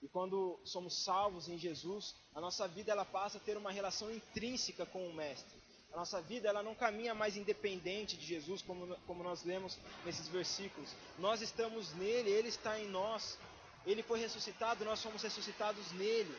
[0.00, 4.10] E quando somos salvos em Jesus, a nossa vida ela passa a ter uma relação
[4.10, 5.58] intrínseca com o Mestre.
[5.92, 10.28] A nossa vida ela não caminha mais independente de Jesus, como, como nós lemos nesses
[10.28, 10.94] versículos.
[11.18, 13.38] Nós estamos nele, ele está em nós.
[13.86, 16.36] Ele foi ressuscitado, nós somos ressuscitados nele.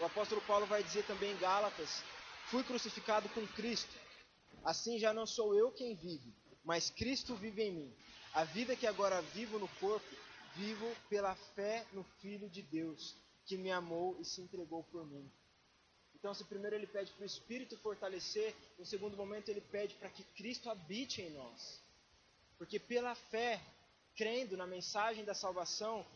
[0.00, 2.02] O apóstolo Paulo vai dizer também em Gálatas:
[2.46, 3.94] Fui crucificado com Cristo.
[4.64, 6.32] Assim já não sou eu quem vive,
[6.64, 7.96] mas Cristo vive em mim.
[8.34, 10.16] A vida que agora vivo no corpo,
[10.56, 13.14] vivo pela fé no Filho de Deus,
[13.44, 15.30] que me amou e se entregou por mim.
[16.14, 20.08] Então, se primeiro ele pede para o Espírito fortalecer, no segundo momento ele pede para
[20.08, 21.78] que Cristo habite em nós.
[22.56, 23.60] Porque pela fé,
[24.16, 26.06] crendo na mensagem da salvação,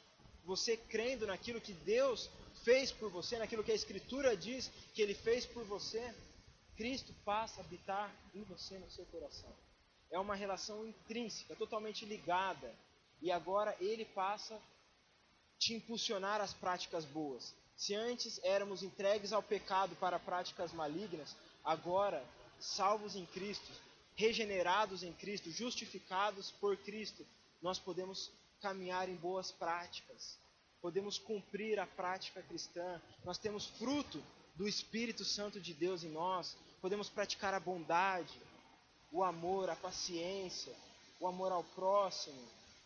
[0.43, 2.31] você crendo naquilo que Deus
[2.65, 6.15] fez por você, naquilo que a Escritura diz que Ele fez por você,
[6.77, 9.55] Cristo passa a habitar em você, no seu coração
[10.11, 12.75] é uma relação intrínseca, totalmente ligada.
[13.21, 14.61] E agora ele passa a
[15.59, 17.55] te impulsionar às práticas boas.
[17.77, 22.25] Se antes éramos entregues ao pecado para práticas malignas, agora,
[22.59, 23.71] salvos em Cristo,
[24.14, 27.27] regenerados em Cristo, justificados por Cristo,
[27.61, 30.38] nós podemos caminhar em boas práticas,
[30.81, 34.23] podemos cumprir a prática cristã, nós temos fruto
[34.55, 38.40] do Espírito Santo de Deus em nós, podemos praticar a bondade,
[39.11, 40.75] o amor, a paciência,
[41.21, 42.42] o amor ao próximo,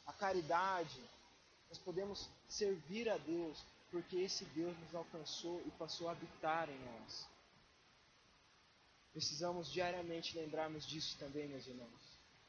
[0.07, 1.01] a caridade.
[1.69, 3.59] Nós podemos servir a Deus
[3.91, 7.27] porque esse Deus nos alcançou e passou a habitar em nós.
[9.13, 12.01] Precisamos diariamente lembrarmos disso também, meus irmãos.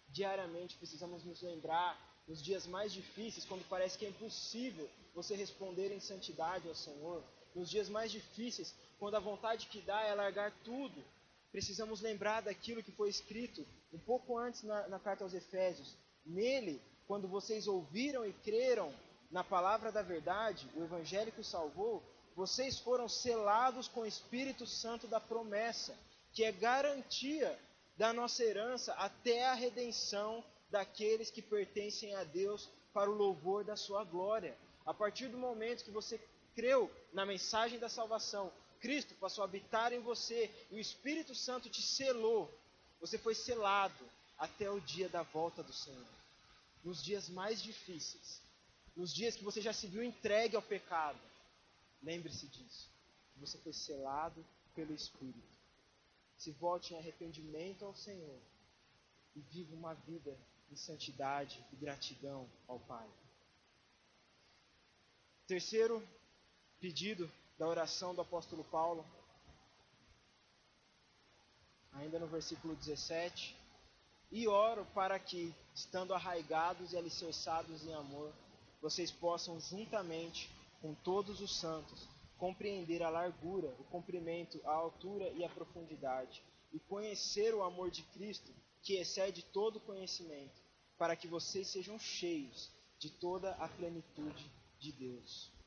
[0.10, 5.92] Diariamente precisamos nos lembrar nos dias mais difíceis, quando parece que é impossível você responder
[5.92, 7.24] em santidade ao Senhor,
[7.56, 11.04] nos dias mais difíceis, quando a vontade que dá é largar tudo
[11.52, 15.96] precisamos lembrar daquilo que foi escrito um pouco antes na, na carta aos Efésios.
[16.26, 18.94] Nele, quando vocês ouviram e creram
[19.30, 22.04] na palavra da verdade, o Evangelho que salvou,
[22.36, 25.98] vocês foram selados com o Espírito Santo da promessa,
[26.34, 27.58] que é garantia
[27.98, 33.76] da nossa herança até a redenção daqueles que pertencem a Deus para o louvor da
[33.76, 34.58] sua glória.
[34.86, 36.20] A partir do momento que você
[36.56, 38.52] creu na mensagem da salvação,
[38.82, 42.52] Cristo passou a habitar em você e o Espírito Santo te selou.
[43.00, 44.04] Você foi selado
[44.38, 46.06] até o dia da volta do Senhor.
[46.84, 48.42] Nos dias mais difíceis,
[48.96, 51.20] nos dias que você já se viu entregue ao pecado,
[52.02, 52.90] lembre-se disso.
[53.38, 55.52] Você foi selado pelo Espírito.
[56.36, 58.42] Se volte em arrependimento ao Senhor
[59.36, 60.36] e viva uma vida
[60.72, 63.08] em santidade e gratidão ao Pai.
[65.46, 66.04] Terceiro
[66.80, 69.06] pedido da oração do apóstolo Paulo,
[71.92, 73.56] ainda no versículo 17:
[74.32, 78.34] E oro para que, estando arraigados e alicerçados em amor,
[78.82, 80.50] vocês possam, juntamente
[80.82, 86.42] com todos os santos, compreender a largura, o comprimento, a altura e a profundidade,
[86.74, 90.60] e conhecer o amor de Cristo, que excede todo conhecimento,
[90.98, 95.61] para que vocês sejam cheios de toda a plenitude de Deus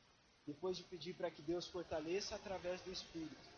[0.45, 3.49] depois de pedir para que Deus fortaleça através do Espírito,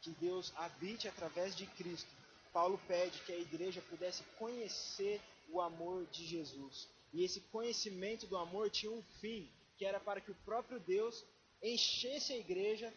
[0.00, 2.10] que Deus habite através de Cristo,
[2.52, 6.88] Paulo pede que a igreja pudesse conhecer o amor de Jesus.
[7.12, 11.24] E esse conhecimento do amor tinha um fim, que era para que o próprio Deus
[11.62, 12.92] enchesse a igreja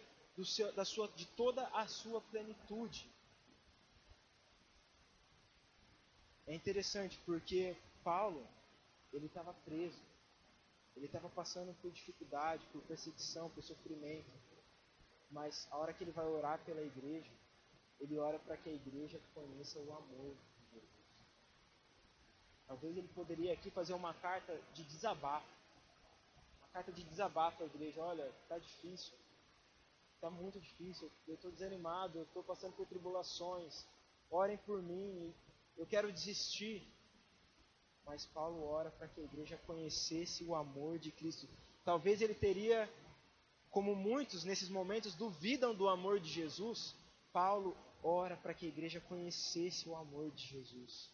[0.45, 3.09] seu, da sua, de toda a sua plenitude.
[6.45, 8.47] É interessante porque Paulo
[9.11, 9.97] ele estava preso,
[10.97, 14.31] ele estava passando por dificuldade, por perseguição, por sofrimento.
[15.29, 17.31] Mas a hora que ele vai orar pela igreja,
[17.99, 20.89] ele ora para que a igreja conheça o amor de Jesus.
[22.65, 25.47] Talvez ele poderia aqui fazer uma carta de desabafo.
[26.59, 28.01] Uma carta de desabafo à igreja.
[28.01, 29.13] Olha, está difícil.
[30.15, 31.11] Está muito difícil.
[31.27, 32.17] Eu estou desanimado.
[32.17, 33.85] Eu estou passando por tribulações.
[34.31, 35.31] Orem por mim.
[35.77, 36.91] Eu quero desistir.
[38.07, 41.47] Mas Paulo ora para que a igreja conhecesse o amor de Cristo.
[41.83, 42.89] Talvez ele teria,
[43.69, 46.95] como muitos nesses momentos duvidam do amor de Jesus,
[47.33, 51.09] Paulo ora para que a igreja conhecesse o amor de Jesus.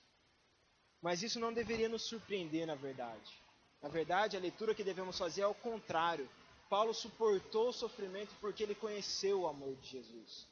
[1.01, 3.33] Mas isso não deveria nos surpreender, na verdade.
[3.81, 6.29] Na verdade, a leitura que devemos fazer é ao contrário.
[6.69, 10.47] Paulo suportou o sofrimento porque ele conheceu o amor de Jesus.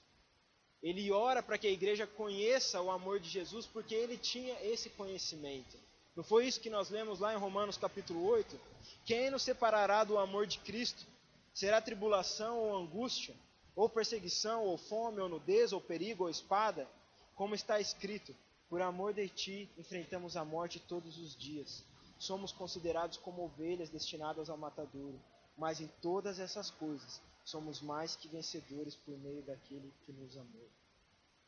[0.82, 4.90] Ele ora para que a igreja conheça o amor de Jesus porque ele tinha esse
[4.90, 5.78] conhecimento.
[6.16, 8.60] Não foi isso que nós lemos lá em Romanos capítulo 8?
[9.06, 11.06] Quem nos separará do amor de Cristo?
[11.54, 13.34] Será tribulação ou angústia,
[13.76, 16.88] ou perseguição, ou fome, ou nudez, ou perigo, ou espada?
[17.34, 18.36] Como está escrito:
[18.70, 21.84] Por amor de ti enfrentamos a morte todos os dias.
[22.20, 25.20] Somos considerados como ovelhas destinadas ao matadouro,
[25.58, 30.70] mas em todas essas coisas somos mais que vencedores por meio daquele que nos amou.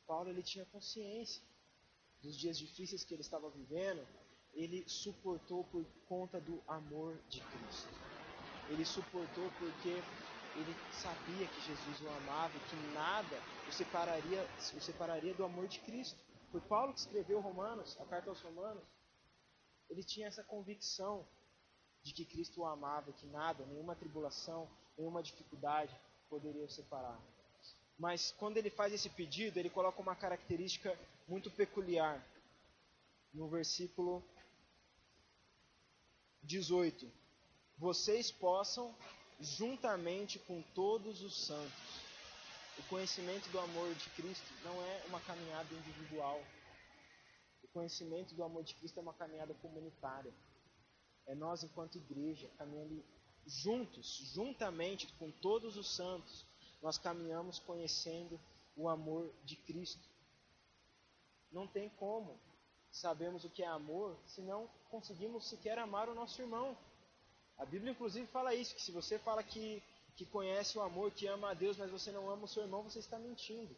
[0.07, 1.41] Paulo ele tinha consciência
[2.21, 4.05] dos dias difíceis que ele estava vivendo,
[4.53, 7.89] ele suportou por conta do amor de Cristo.
[8.69, 9.89] Ele suportou porque
[10.55, 15.67] ele sabia que Jesus o amava e que nada o separaria, o separaria do amor
[15.67, 16.19] de Cristo.
[16.51, 18.83] Foi Paulo que escreveu Romanos, a carta aos Romanos.
[19.89, 21.27] Ele tinha essa convicção
[22.03, 25.93] de que Cristo o amava, que nada, nenhuma tribulação, nenhuma dificuldade
[26.29, 27.19] poderia o separar.
[27.97, 32.23] Mas quando ele faz esse pedido, ele coloca uma característica muito peculiar.
[33.33, 34.23] No versículo
[36.43, 37.09] 18:
[37.77, 38.93] Vocês possam,
[39.39, 42.03] juntamente com todos os santos,
[42.77, 46.41] o conhecimento do amor de Cristo não é uma caminhada individual.
[47.63, 50.33] O conhecimento do amor de Cristo é uma caminhada comunitária.
[51.25, 53.03] É nós, enquanto igreja, caminhando
[53.45, 56.45] juntos, juntamente com todos os santos,
[56.81, 58.39] nós caminhamos conhecendo
[58.75, 60.07] o amor de Cristo.
[61.51, 62.37] Não tem como
[62.93, 66.77] sabemos o que é amor se não conseguimos sequer amar o nosso irmão.
[67.57, 69.81] A Bíblia, inclusive, fala isso: que se você fala que,
[70.15, 72.83] que conhece o amor, que ama a Deus, mas você não ama o seu irmão,
[72.83, 73.75] você está mentindo.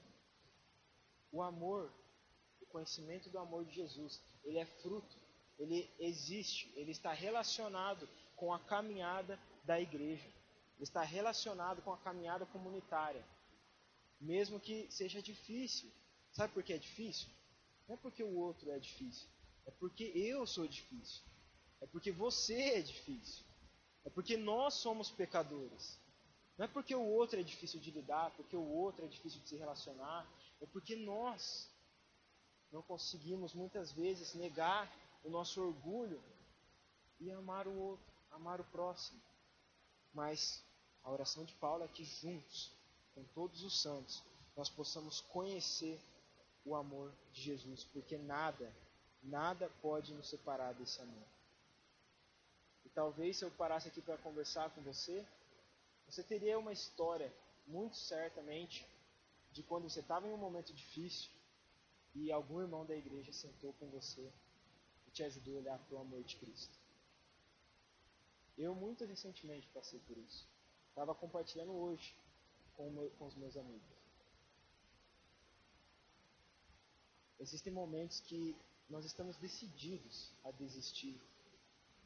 [1.32, 1.91] O amor,
[2.62, 5.17] o conhecimento do amor de Jesus, ele é fruto,
[5.58, 10.28] ele existe, ele está relacionado com a caminhada da igreja,
[10.75, 13.25] ele está relacionado com a caminhada comunitária,
[14.19, 15.89] mesmo que seja difícil.
[16.32, 17.30] Sabe por que é difícil?
[17.88, 19.28] Não é porque o outro é difícil.
[19.65, 21.24] É porque eu sou difícil.
[21.82, 23.45] É porque você é difícil.
[24.04, 26.00] É porque nós somos pecadores.
[26.58, 29.50] Não é porque o outro é difícil de lidar, porque o outro é difícil de
[29.50, 30.28] se relacionar.
[30.62, 31.69] É porque nós
[32.71, 34.91] não conseguimos muitas vezes negar
[35.24, 36.21] o nosso orgulho
[37.19, 39.21] e amar o outro, amar o próximo.
[40.13, 40.63] Mas
[41.04, 42.71] a oração de Paulo é que juntos,
[43.13, 44.24] com todos os santos,
[44.56, 46.00] nós possamos conhecer
[46.65, 48.75] o amor de Jesus, porque nada,
[49.21, 51.28] nada pode nos separar desse amor.
[52.84, 55.25] E talvez se eu parasse aqui para conversar com você,
[56.08, 57.32] você teria uma história,
[57.67, 58.86] muito certamente,
[59.51, 61.30] de quando você estava em um momento difícil
[62.13, 64.32] e algum irmão da igreja sentou com você
[65.08, 66.75] e te ajudou a olhar para o amor de Cristo.
[68.58, 70.47] Eu, muito recentemente, passei por isso.
[70.89, 72.15] Estava compartilhando hoje
[72.75, 73.94] com, meu, com os meus amigos.
[77.39, 78.56] Existem momentos que
[78.89, 81.19] nós estamos decididos a desistir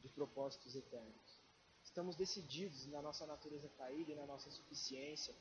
[0.02, 1.40] de propósitos eternos.
[1.84, 5.34] Estamos decididos na nossa natureza caída e na nossa suficiência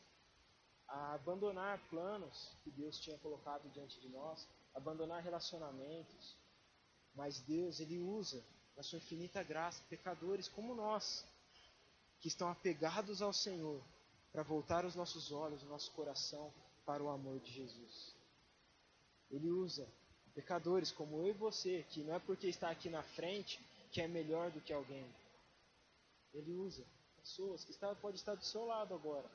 [0.87, 6.35] a abandonar planos que Deus tinha colocado diante de nós, abandonar relacionamentos.
[7.13, 8.43] Mas Deus, Ele usa,
[8.75, 11.25] na sua infinita graça, pecadores como nós,
[12.19, 13.81] que estão apegados ao Senhor,
[14.31, 16.51] para voltar os nossos olhos, o nosso coração
[16.85, 18.18] para o amor de Jesus.
[19.29, 19.87] Ele usa
[20.33, 23.59] pecadores como eu e você, que não é porque está aqui na frente
[23.91, 25.05] que é melhor do que alguém.
[26.33, 26.85] Ele usa
[27.17, 29.29] pessoas que está, pode estar do seu lado agora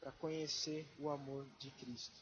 [0.00, 2.18] para conhecer o amor de Cristo.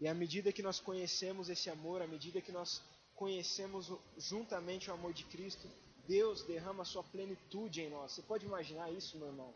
[0.00, 2.82] E à medida que nós conhecemos esse amor, à medida que nós
[3.14, 5.68] conhecemos juntamente o amor de Cristo,
[6.06, 8.12] Deus derrama a sua plenitude em nós.
[8.12, 9.52] Você pode imaginar isso, meu irmão?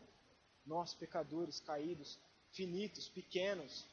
[0.65, 2.19] Nós, pecadores, caídos,
[2.51, 3.85] finitos, pequenos,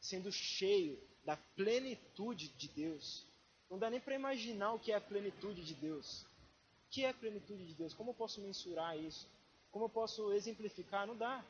[0.00, 3.26] sendo cheio da plenitude de Deus.
[3.68, 6.22] Não dá nem para imaginar o que é a plenitude de Deus.
[6.22, 7.94] O que é a plenitude de Deus?
[7.94, 9.28] Como eu posso mensurar isso?
[9.70, 11.06] Como eu posso exemplificar?
[11.06, 11.44] Não dá.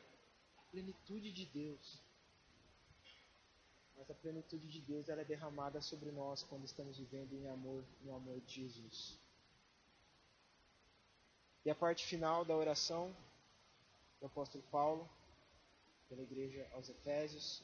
[0.69, 1.99] Plenitude de Deus.
[3.97, 7.83] Mas a plenitude de Deus ela é derramada sobre nós quando estamos vivendo em amor,
[8.01, 9.17] no amor de Jesus.
[11.63, 13.15] E a parte final da oração
[14.19, 15.09] do apóstolo Paulo,
[16.09, 17.61] pela igreja aos Efésios,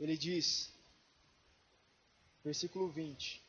[0.00, 0.72] ele diz,
[2.42, 3.42] versículo 20: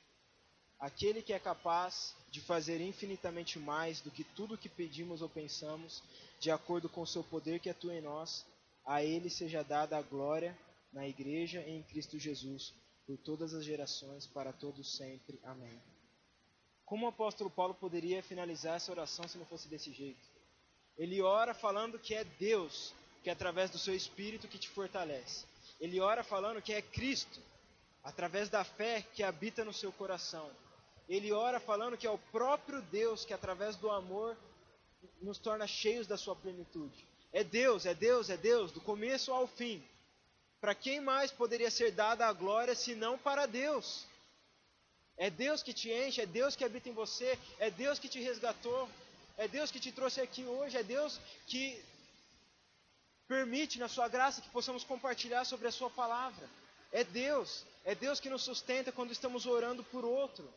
[0.80, 6.04] Aquele que é capaz de fazer infinitamente mais do que tudo que pedimos ou pensamos,
[6.40, 8.46] de acordo com o seu poder que atua em nós,
[8.86, 10.58] a ele seja dada a glória
[10.92, 12.74] na igreja e em Cristo Jesus,
[13.08, 15.40] por todas as gerações, para todos sempre.
[15.44, 15.82] Amém.
[16.86, 20.28] Como o apóstolo Paulo poderia finalizar essa oração se não fosse desse jeito?
[20.98, 22.94] Ele ora falando que é Deus,
[23.24, 25.46] que é através do seu espírito que te fortalece.
[25.82, 27.42] Ele ora falando que é Cristo,
[28.04, 30.48] através da fé que habita no seu coração.
[31.10, 34.38] Ele ora falando que é o próprio Deus que através do amor
[35.20, 37.06] nos torna cheios da sua plenitude.
[37.34, 39.84] É Deus, é Deus, é Deus, do começo ao fim.
[40.60, 44.06] Para quem mais poderia ser dada a glória se não para Deus?
[45.18, 48.20] É Deus que te enche, é Deus que habita em você, é Deus que te
[48.20, 48.88] resgatou,
[49.36, 51.84] é Deus que te trouxe aqui hoje, é Deus que
[53.32, 56.50] permite na sua graça que possamos compartilhar sobre a sua palavra.
[56.92, 60.54] É Deus, é Deus que nos sustenta quando estamos orando por outro.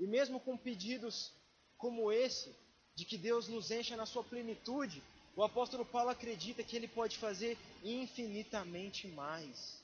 [0.00, 1.32] E mesmo com pedidos
[1.76, 2.52] como esse,
[2.96, 5.00] de que Deus nos encha na sua plenitude,
[5.36, 9.80] o apóstolo Paulo acredita que ele pode fazer infinitamente mais.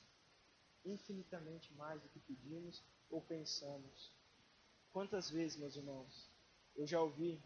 [0.84, 4.10] Infinitamente mais do que pedimos ou pensamos.
[4.92, 6.28] Quantas vezes, meus irmãos,
[6.74, 7.40] eu já ouvi,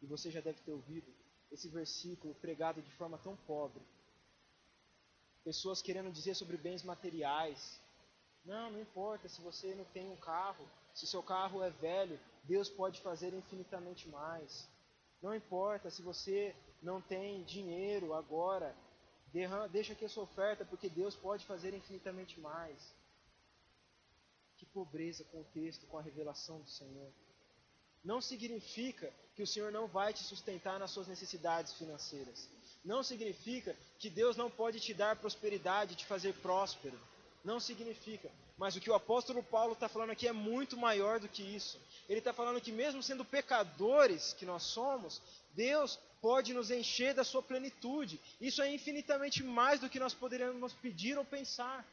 [0.00, 1.19] e você já deve ter ouvido,
[1.50, 3.82] esse versículo pregado de forma tão pobre.
[5.44, 7.80] Pessoas querendo dizer sobre bens materiais.
[8.44, 12.68] Não, não importa se você não tem um carro, se seu carro é velho, Deus
[12.68, 14.68] pode fazer infinitamente mais.
[15.22, 18.74] Não importa se você não tem dinheiro agora,
[19.70, 23.00] deixa aqui a sua oferta, porque Deus pode fazer infinitamente mais
[24.72, 27.12] pobreza com o texto, com a revelação do Senhor.
[28.04, 32.48] Não significa que o Senhor não vai te sustentar nas suas necessidades financeiras.
[32.84, 36.98] Não significa que Deus não pode te dar prosperidade, te fazer próspero.
[37.44, 38.30] Não significa.
[38.56, 41.78] Mas o que o apóstolo Paulo está falando aqui é muito maior do que isso.
[42.08, 45.22] Ele está falando que, mesmo sendo pecadores que nós somos,
[45.54, 48.20] Deus pode nos encher da sua plenitude.
[48.40, 51.86] Isso é infinitamente mais do que nós poderíamos pedir ou pensar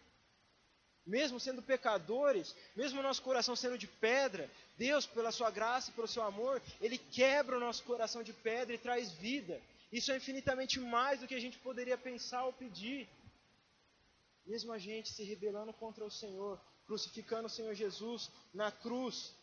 [1.07, 6.07] mesmo sendo pecadores, mesmo nosso coração sendo de pedra, Deus, pela sua graça e pelo
[6.07, 9.59] seu amor, Ele quebra o nosso coração de pedra e traz vida.
[9.91, 13.07] Isso é infinitamente mais do que a gente poderia pensar ou pedir.
[14.45, 19.33] Mesmo a gente se rebelando contra o Senhor, crucificando o Senhor Jesus na cruz,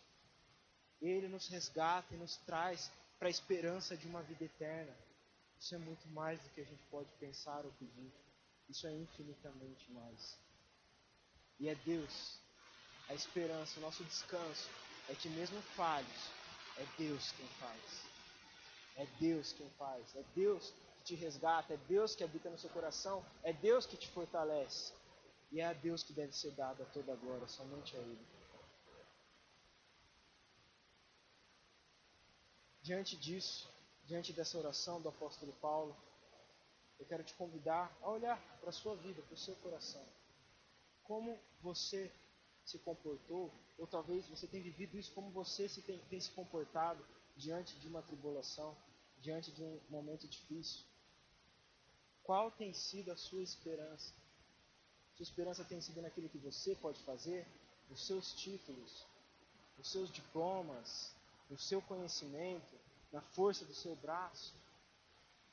[1.01, 4.95] Ele nos resgata e nos traz para a esperança de uma vida eterna.
[5.59, 8.13] Isso é muito mais do que a gente pode pensar ou pedir.
[8.69, 10.44] Isso é infinitamente mais.
[11.59, 12.39] E é Deus,
[13.09, 14.69] a esperança, o nosso descanso
[15.09, 16.31] é que mesmo falhos,
[16.79, 18.05] é Deus quem faz.
[18.97, 20.17] É Deus quem faz.
[20.17, 23.97] É Deus que te resgata, é Deus que habita no seu coração, é Deus que
[23.97, 24.93] te fortalece.
[25.53, 28.27] E é a Deus que deve ser dada toda a glória, somente a Ele.
[32.83, 33.71] Diante disso,
[34.05, 35.97] diante dessa oração do apóstolo Paulo,
[36.99, 40.05] eu quero te convidar a olhar para a sua vida, para o seu coração
[41.05, 42.11] como você
[42.65, 47.05] se comportou, ou talvez você tenha vivido isso como você se tem, tem se comportado
[47.37, 48.77] diante de uma tribulação,
[49.21, 50.85] diante de um momento difícil.
[52.23, 54.13] Qual tem sido a sua esperança?
[55.15, 57.47] Sua esperança tem sido naquilo que você pode fazer,
[57.89, 59.05] nos seus títulos,
[59.77, 61.15] nos seus diplomas,
[61.51, 62.75] no seu conhecimento,
[63.13, 64.55] na força do seu braço,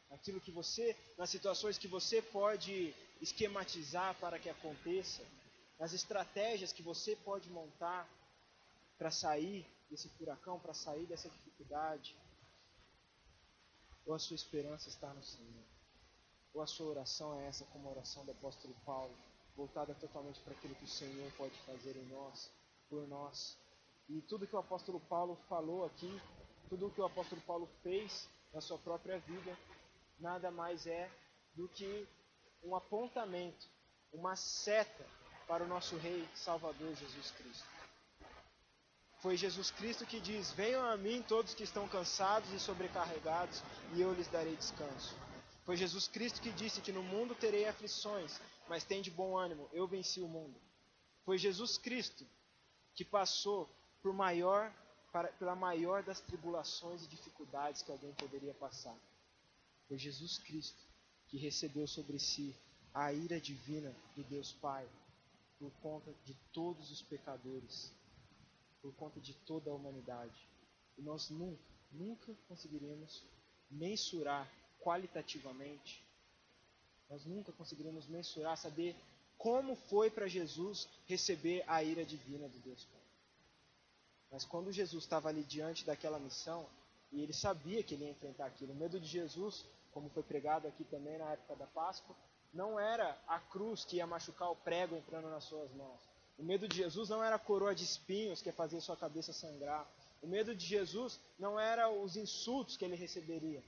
[0.10, 5.24] naquilo que você, nas situações que você pode esquematizar para que aconteça
[5.82, 8.08] nas estratégias que você pode montar
[9.00, 12.16] para sair desse furacão, para sair dessa dificuldade.
[14.06, 15.64] Ou a sua esperança está no Senhor.
[16.54, 19.12] Ou a sua oração é essa, como a oração do apóstolo Paulo,
[19.56, 22.52] voltada totalmente para aquilo que o Senhor pode fazer em nós,
[22.88, 23.58] por nós.
[24.08, 26.22] E tudo que o apóstolo Paulo falou aqui,
[26.70, 29.58] tudo que o apóstolo Paulo fez na sua própria vida,
[30.20, 31.10] nada mais é
[31.56, 32.08] do que
[32.62, 33.68] um apontamento,
[34.14, 35.21] uma seta
[35.52, 37.68] para o nosso Rei Salvador Jesus Cristo.
[39.20, 43.62] Foi Jesus Cristo que diz: Venham a mim todos que estão cansados e sobrecarregados,
[43.94, 45.14] e eu lhes darei descanso.
[45.66, 48.40] Foi Jesus Cristo que disse que no mundo terei aflições,
[48.70, 50.56] mas tem de bom ânimo, eu venci o mundo.
[51.26, 52.26] Foi Jesus Cristo
[52.96, 53.70] que passou
[54.02, 54.74] por maior,
[55.12, 58.96] para, pela maior das tribulações e dificuldades que alguém poderia passar.
[59.90, 60.82] Foi Jesus Cristo
[61.28, 62.56] que recebeu sobre si
[62.94, 64.88] a ira divina do Deus Pai
[65.62, 67.94] por conta de todos os pecadores
[68.82, 70.50] por conta de toda a humanidade.
[70.98, 73.24] E nós nunca, nunca conseguiremos
[73.70, 76.04] mensurar qualitativamente,
[77.08, 78.96] nós nunca conseguiremos mensurar, saber
[79.38, 83.02] como foi para Jesus receber a ira divina de Deus Pai.
[84.32, 86.68] Mas quando Jesus estava ali diante daquela missão,
[87.12, 90.68] e ele sabia que ele ia enfrentar aquilo, o medo de Jesus, como foi pregado
[90.68, 92.16] aqui também na época da Páscoa,
[92.54, 96.02] não era a cruz que ia machucar o prego entrando nas suas mãos.
[96.38, 99.32] O medo de Jesus não era a coroa de espinhos que ia fazer sua cabeça
[99.32, 99.88] sangrar.
[100.22, 103.64] O medo de Jesus não era os insultos que ele receberia.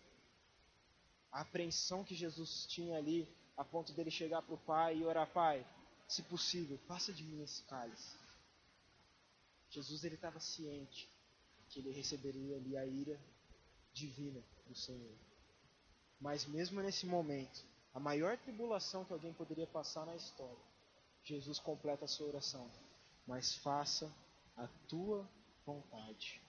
[1.32, 3.28] A apreensão que Jesus tinha ali,
[3.58, 5.66] a ponto dele chegar para o Pai e orar: Pai,
[6.08, 8.16] se possível, passa de mim esse cálice.
[9.70, 11.10] Jesus ele estava ciente
[11.70, 13.20] que ele receberia ali a ira
[13.94, 15.16] divina do Senhor.
[16.20, 20.58] Mas mesmo nesse momento, a maior tribulação que alguém poderia passar na história,
[21.24, 22.70] Jesus completa a sua oração.
[23.26, 24.12] Mas faça
[24.58, 25.28] a tua
[25.66, 26.42] vontade.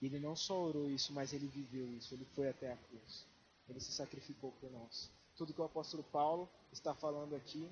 [0.00, 2.14] Ele não só orou isso, mas ele viveu isso.
[2.14, 3.26] Ele foi até a cruz.
[3.68, 5.10] Ele se sacrificou por nós.
[5.36, 7.68] Tudo que o apóstolo Paulo está falando aqui,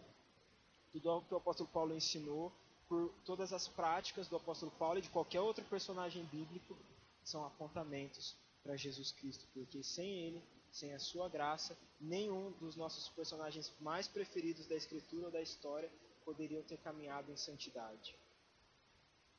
[0.93, 2.53] tudo que o apóstolo Paulo ensinou,
[2.89, 6.77] por todas as práticas do apóstolo Paulo e de qualquer outro personagem bíblico,
[7.25, 10.43] são apontamentos para Jesus Cristo, porque sem ele
[10.77, 15.91] sem a sua graça, nenhum dos nossos personagens mais preferidos da escritura ou da história
[16.23, 18.15] poderiam ter caminhado em santidade.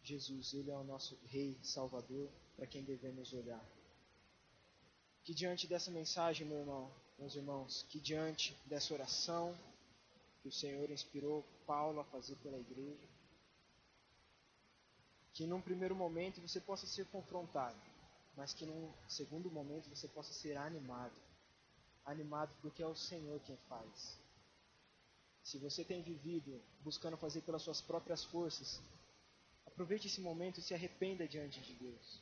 [0.01, 3.63] Jesus, ele é o nosso rei salvador para quem devemos olhar.
[5.23, 9.55] Que diante dessa mensagem, meu irmão, meus irmãos, que diante dessa oração
[10.41, 13.07] que o Senhor inspirou Paulo a fazer pela igreja,
[15.33, 17.79] que num primeiro momento você possa ser confrontado,
[18.35, 21.26] mas que num segundo momento você possa ser animado
[22.07, 24.17] animado porque é o Senhor quem faz.
[25.43, 28.81] Se você tem vivido buscando fazer pelas suas próprias forças,
[29.65, 32.21] aproveite esse momento e se arrependa diante de Deus.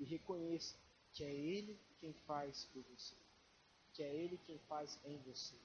[0.00, 0.74] E reconheça
[1.12, 3.14] que é Ele quem faz por você.
[3.92, 5.56] Que é Ele quem faz em você.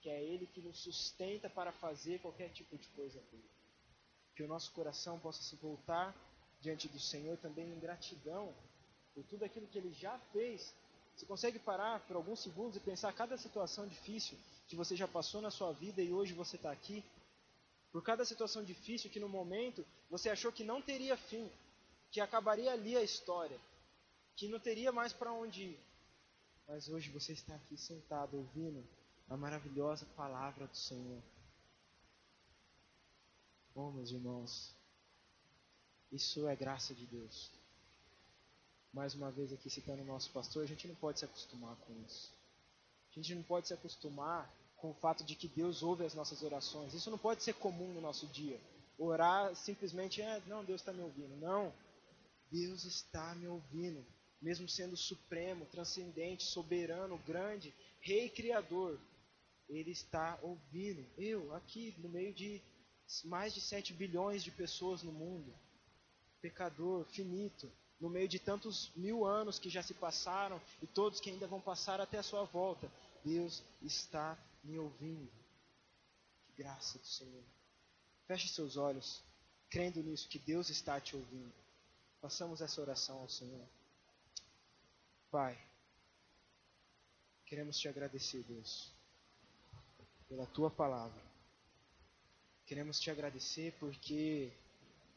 [0.00, 3.50] Que é Ele que nos sustenta para fazer qualquer tipo de coisa Ele.
[4.34, 6.14] Que o nosso coração possa se voltar
[6.60, 8.54] diante do Senhor também em gratidão
[9.14, 10.74] por tudo aquilo que Ele já fez
[11.20, 15.42] você consegue parar por alguns segundos e pensar cada situação difícil que você já passou
[15.42, 17.04] na sua vida e hoje você está aqui?
[17.92, 21.50] Por cada situação difícil que no momento você achou que não teria fim,
[22.10, 23.60] que acabaria ali a história,
[24.34, 25.80] que não teria mais para onde ir.
[26.66, 28.82] Mas hoje você está aqui sentado ouvindo
[29.28, 31.22] a maravilhosa palavra do Senhor.
[33.74, 34.74] Bom, meus irmãos,
[36.10, 37.59] isso é graça de Deus
[38.92, 41.92] mais uma vez aqui citando o nosso pastor, a gente não pode se acostumar com
[42.04, 42.32] isso.
[43.10, 46.42] A gente não pode se acostumar com o fato de que Deus ouve as nossas
[46.42, 46.94] orações.
[46.94, 48.60] Isso não pode ser comum no nosso dia.
[48.98, 51.36] Orar simplesmente é, não, Deus está me ouvindo.
[51.36, 51.72] Não,
[52.50, 54.04] Deus está me ouvindo.
[54.40, 58.98] Mesmo sendo supremo, transcendente, soberano, grande, rei criador,
[59.68, 61.06] Ele está ouvindo.
[61.16, 62.60] Eu, aqui, no meio de
[63.24, 65.52] mais de 7 bilhões de pessoas no mundo,
[66.40, 67.70] pecador, finito,
[68.00, 71.60] no meio de tantos mil anos que já se passaram e todos que ainda vão
[71.60, 72.90] passar até a sua volta.
[73.22, 75.30] Deus está me ouvindo.
[76.46, 77.44] Que graça do Senhor.
[78.26, 79.22] Feche seus olhos,
[79.68, 81.52] crendo nisso, que Deus está te ouvindo.
[82.22, 83.66] Façamos essa oração ao Senhor.
[85.30, 85.58] Pai,
[87.44, 88.90] queremos te agradecer, Deus,
[90.28, 91.20] pela tua palavra.
[92.66, 94.52] Queremos te agradecer porque,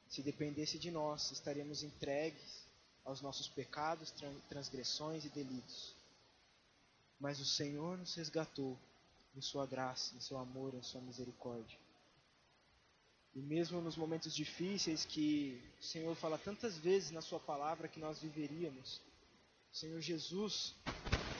[0.09, 2.62] se dependesse de nós, estaríamos entregues
[3.05, 4.13] aos nossos pecados,
[4.49, 5.95] transgressões e delitos.
[7.19, 8.77] Mas o Senhor nos resgatou
[9.35, 11.77] em Sua graça, em Seu amor, em Sua misericórdia.
[13.35, 17.99] E mesmo nos momentos difíceis que o Senhor fala tantas vezes na Sua palavra que
[17.99, 19.01] nós viveríamos,
[19.71, 20.75] o Senhor Jesus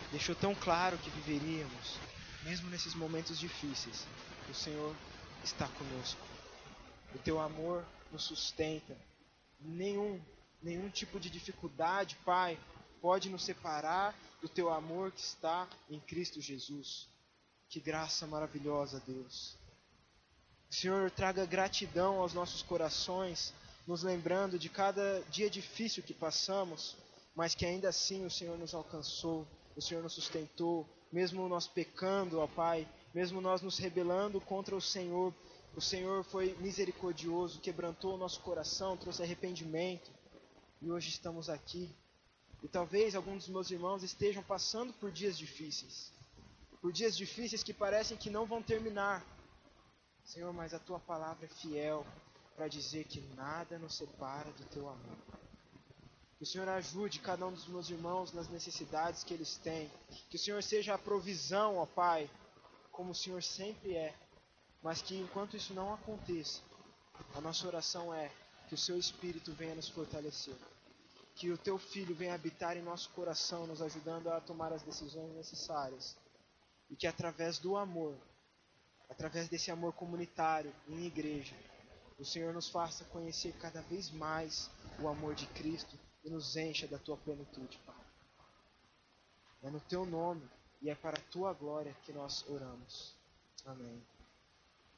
[0.10, 1.98] deixou tão claro que viveríamos,
[2.44, 4.06] mesmo nesses momentos difíceis,
[4.50, 4.96] o Senhor
[5.44, 6.22] está conosco.
[7.14, 8.98] O Teu amor nos sustenta.
[9.60, 10.20] Nenhum
[10.64, 12.58] nenhum tipo de dificuldade, Pai,
[13.02, 17.08] pode nos separar do teu amor que está em Cristo Jesus.
[17.70, 19.58] Que graça maravilhosa, Deus.
[20.70, 23.54] Senhor, traga gratidão aos nossos corações
[23.86, 26.96] nos lembrando de cada dia difícil que passamos,
[27.36, 29.46] mas que ainda assim o Senhor nos alcançou,
[29.76, 34.82] o Senhor nos sustentou, mesmo nós pecando, ó Pai, mesmo nós nos rebelando contra o
[34.82, 35.34] Senhor,
[35.76, 40.12] o Senhor foi misericordioso, quebrantou o nosso coração, trouxe arrependimento,
[40.84, 41.90] e hoje estamos aqui.
[42.62, 46.12] E talvez alguns dos meus irmãos estejam passando por dias difíceis,
[46.82, 49.26] por dias difíceis que parecem que não vão terminar.
[50.26, 52.06] Senhor, mas a tua palavra é fiel
[52.56, 55.18] para dizer que nada nos separa do teu amor.
[56.38, 59.90] Que o Senhor ajude cada um dos meus irmãos nas necessidades que eles têm.
[60.30, 62.30] Que o Senhor seja a provisão, ó Pai,
[62.92, 64.14] como o Senhor sempre é.
[64.82, 66.62] Mas que enquanto isso não aconteça,
[67.34, 68.30] a nossa oração é
[68.68, 70.56] que o Seu Espírito venha nos fortalecer.
[71.36, 75.34] Que o Teu Filho venha habitar em nosso coração, nos ajudando a tomar as decisões
[75.34, 76.16] necessárias.
[76.90, 78.16] E que através do amor,
[79.10, 81.56] através desse amor comunitário em igreja,
[82.20, 84.70] o Senhor nos faça conhecer cada vez mais
[85.00, 87.96] o amor de Cristo e nos encha da tua plenitude, Pai.
[89.64, 90.48] É no teu nome
[90.82, 93.16] e é para a tua glória que nós oramos.
[93.66, 94.13] Amém.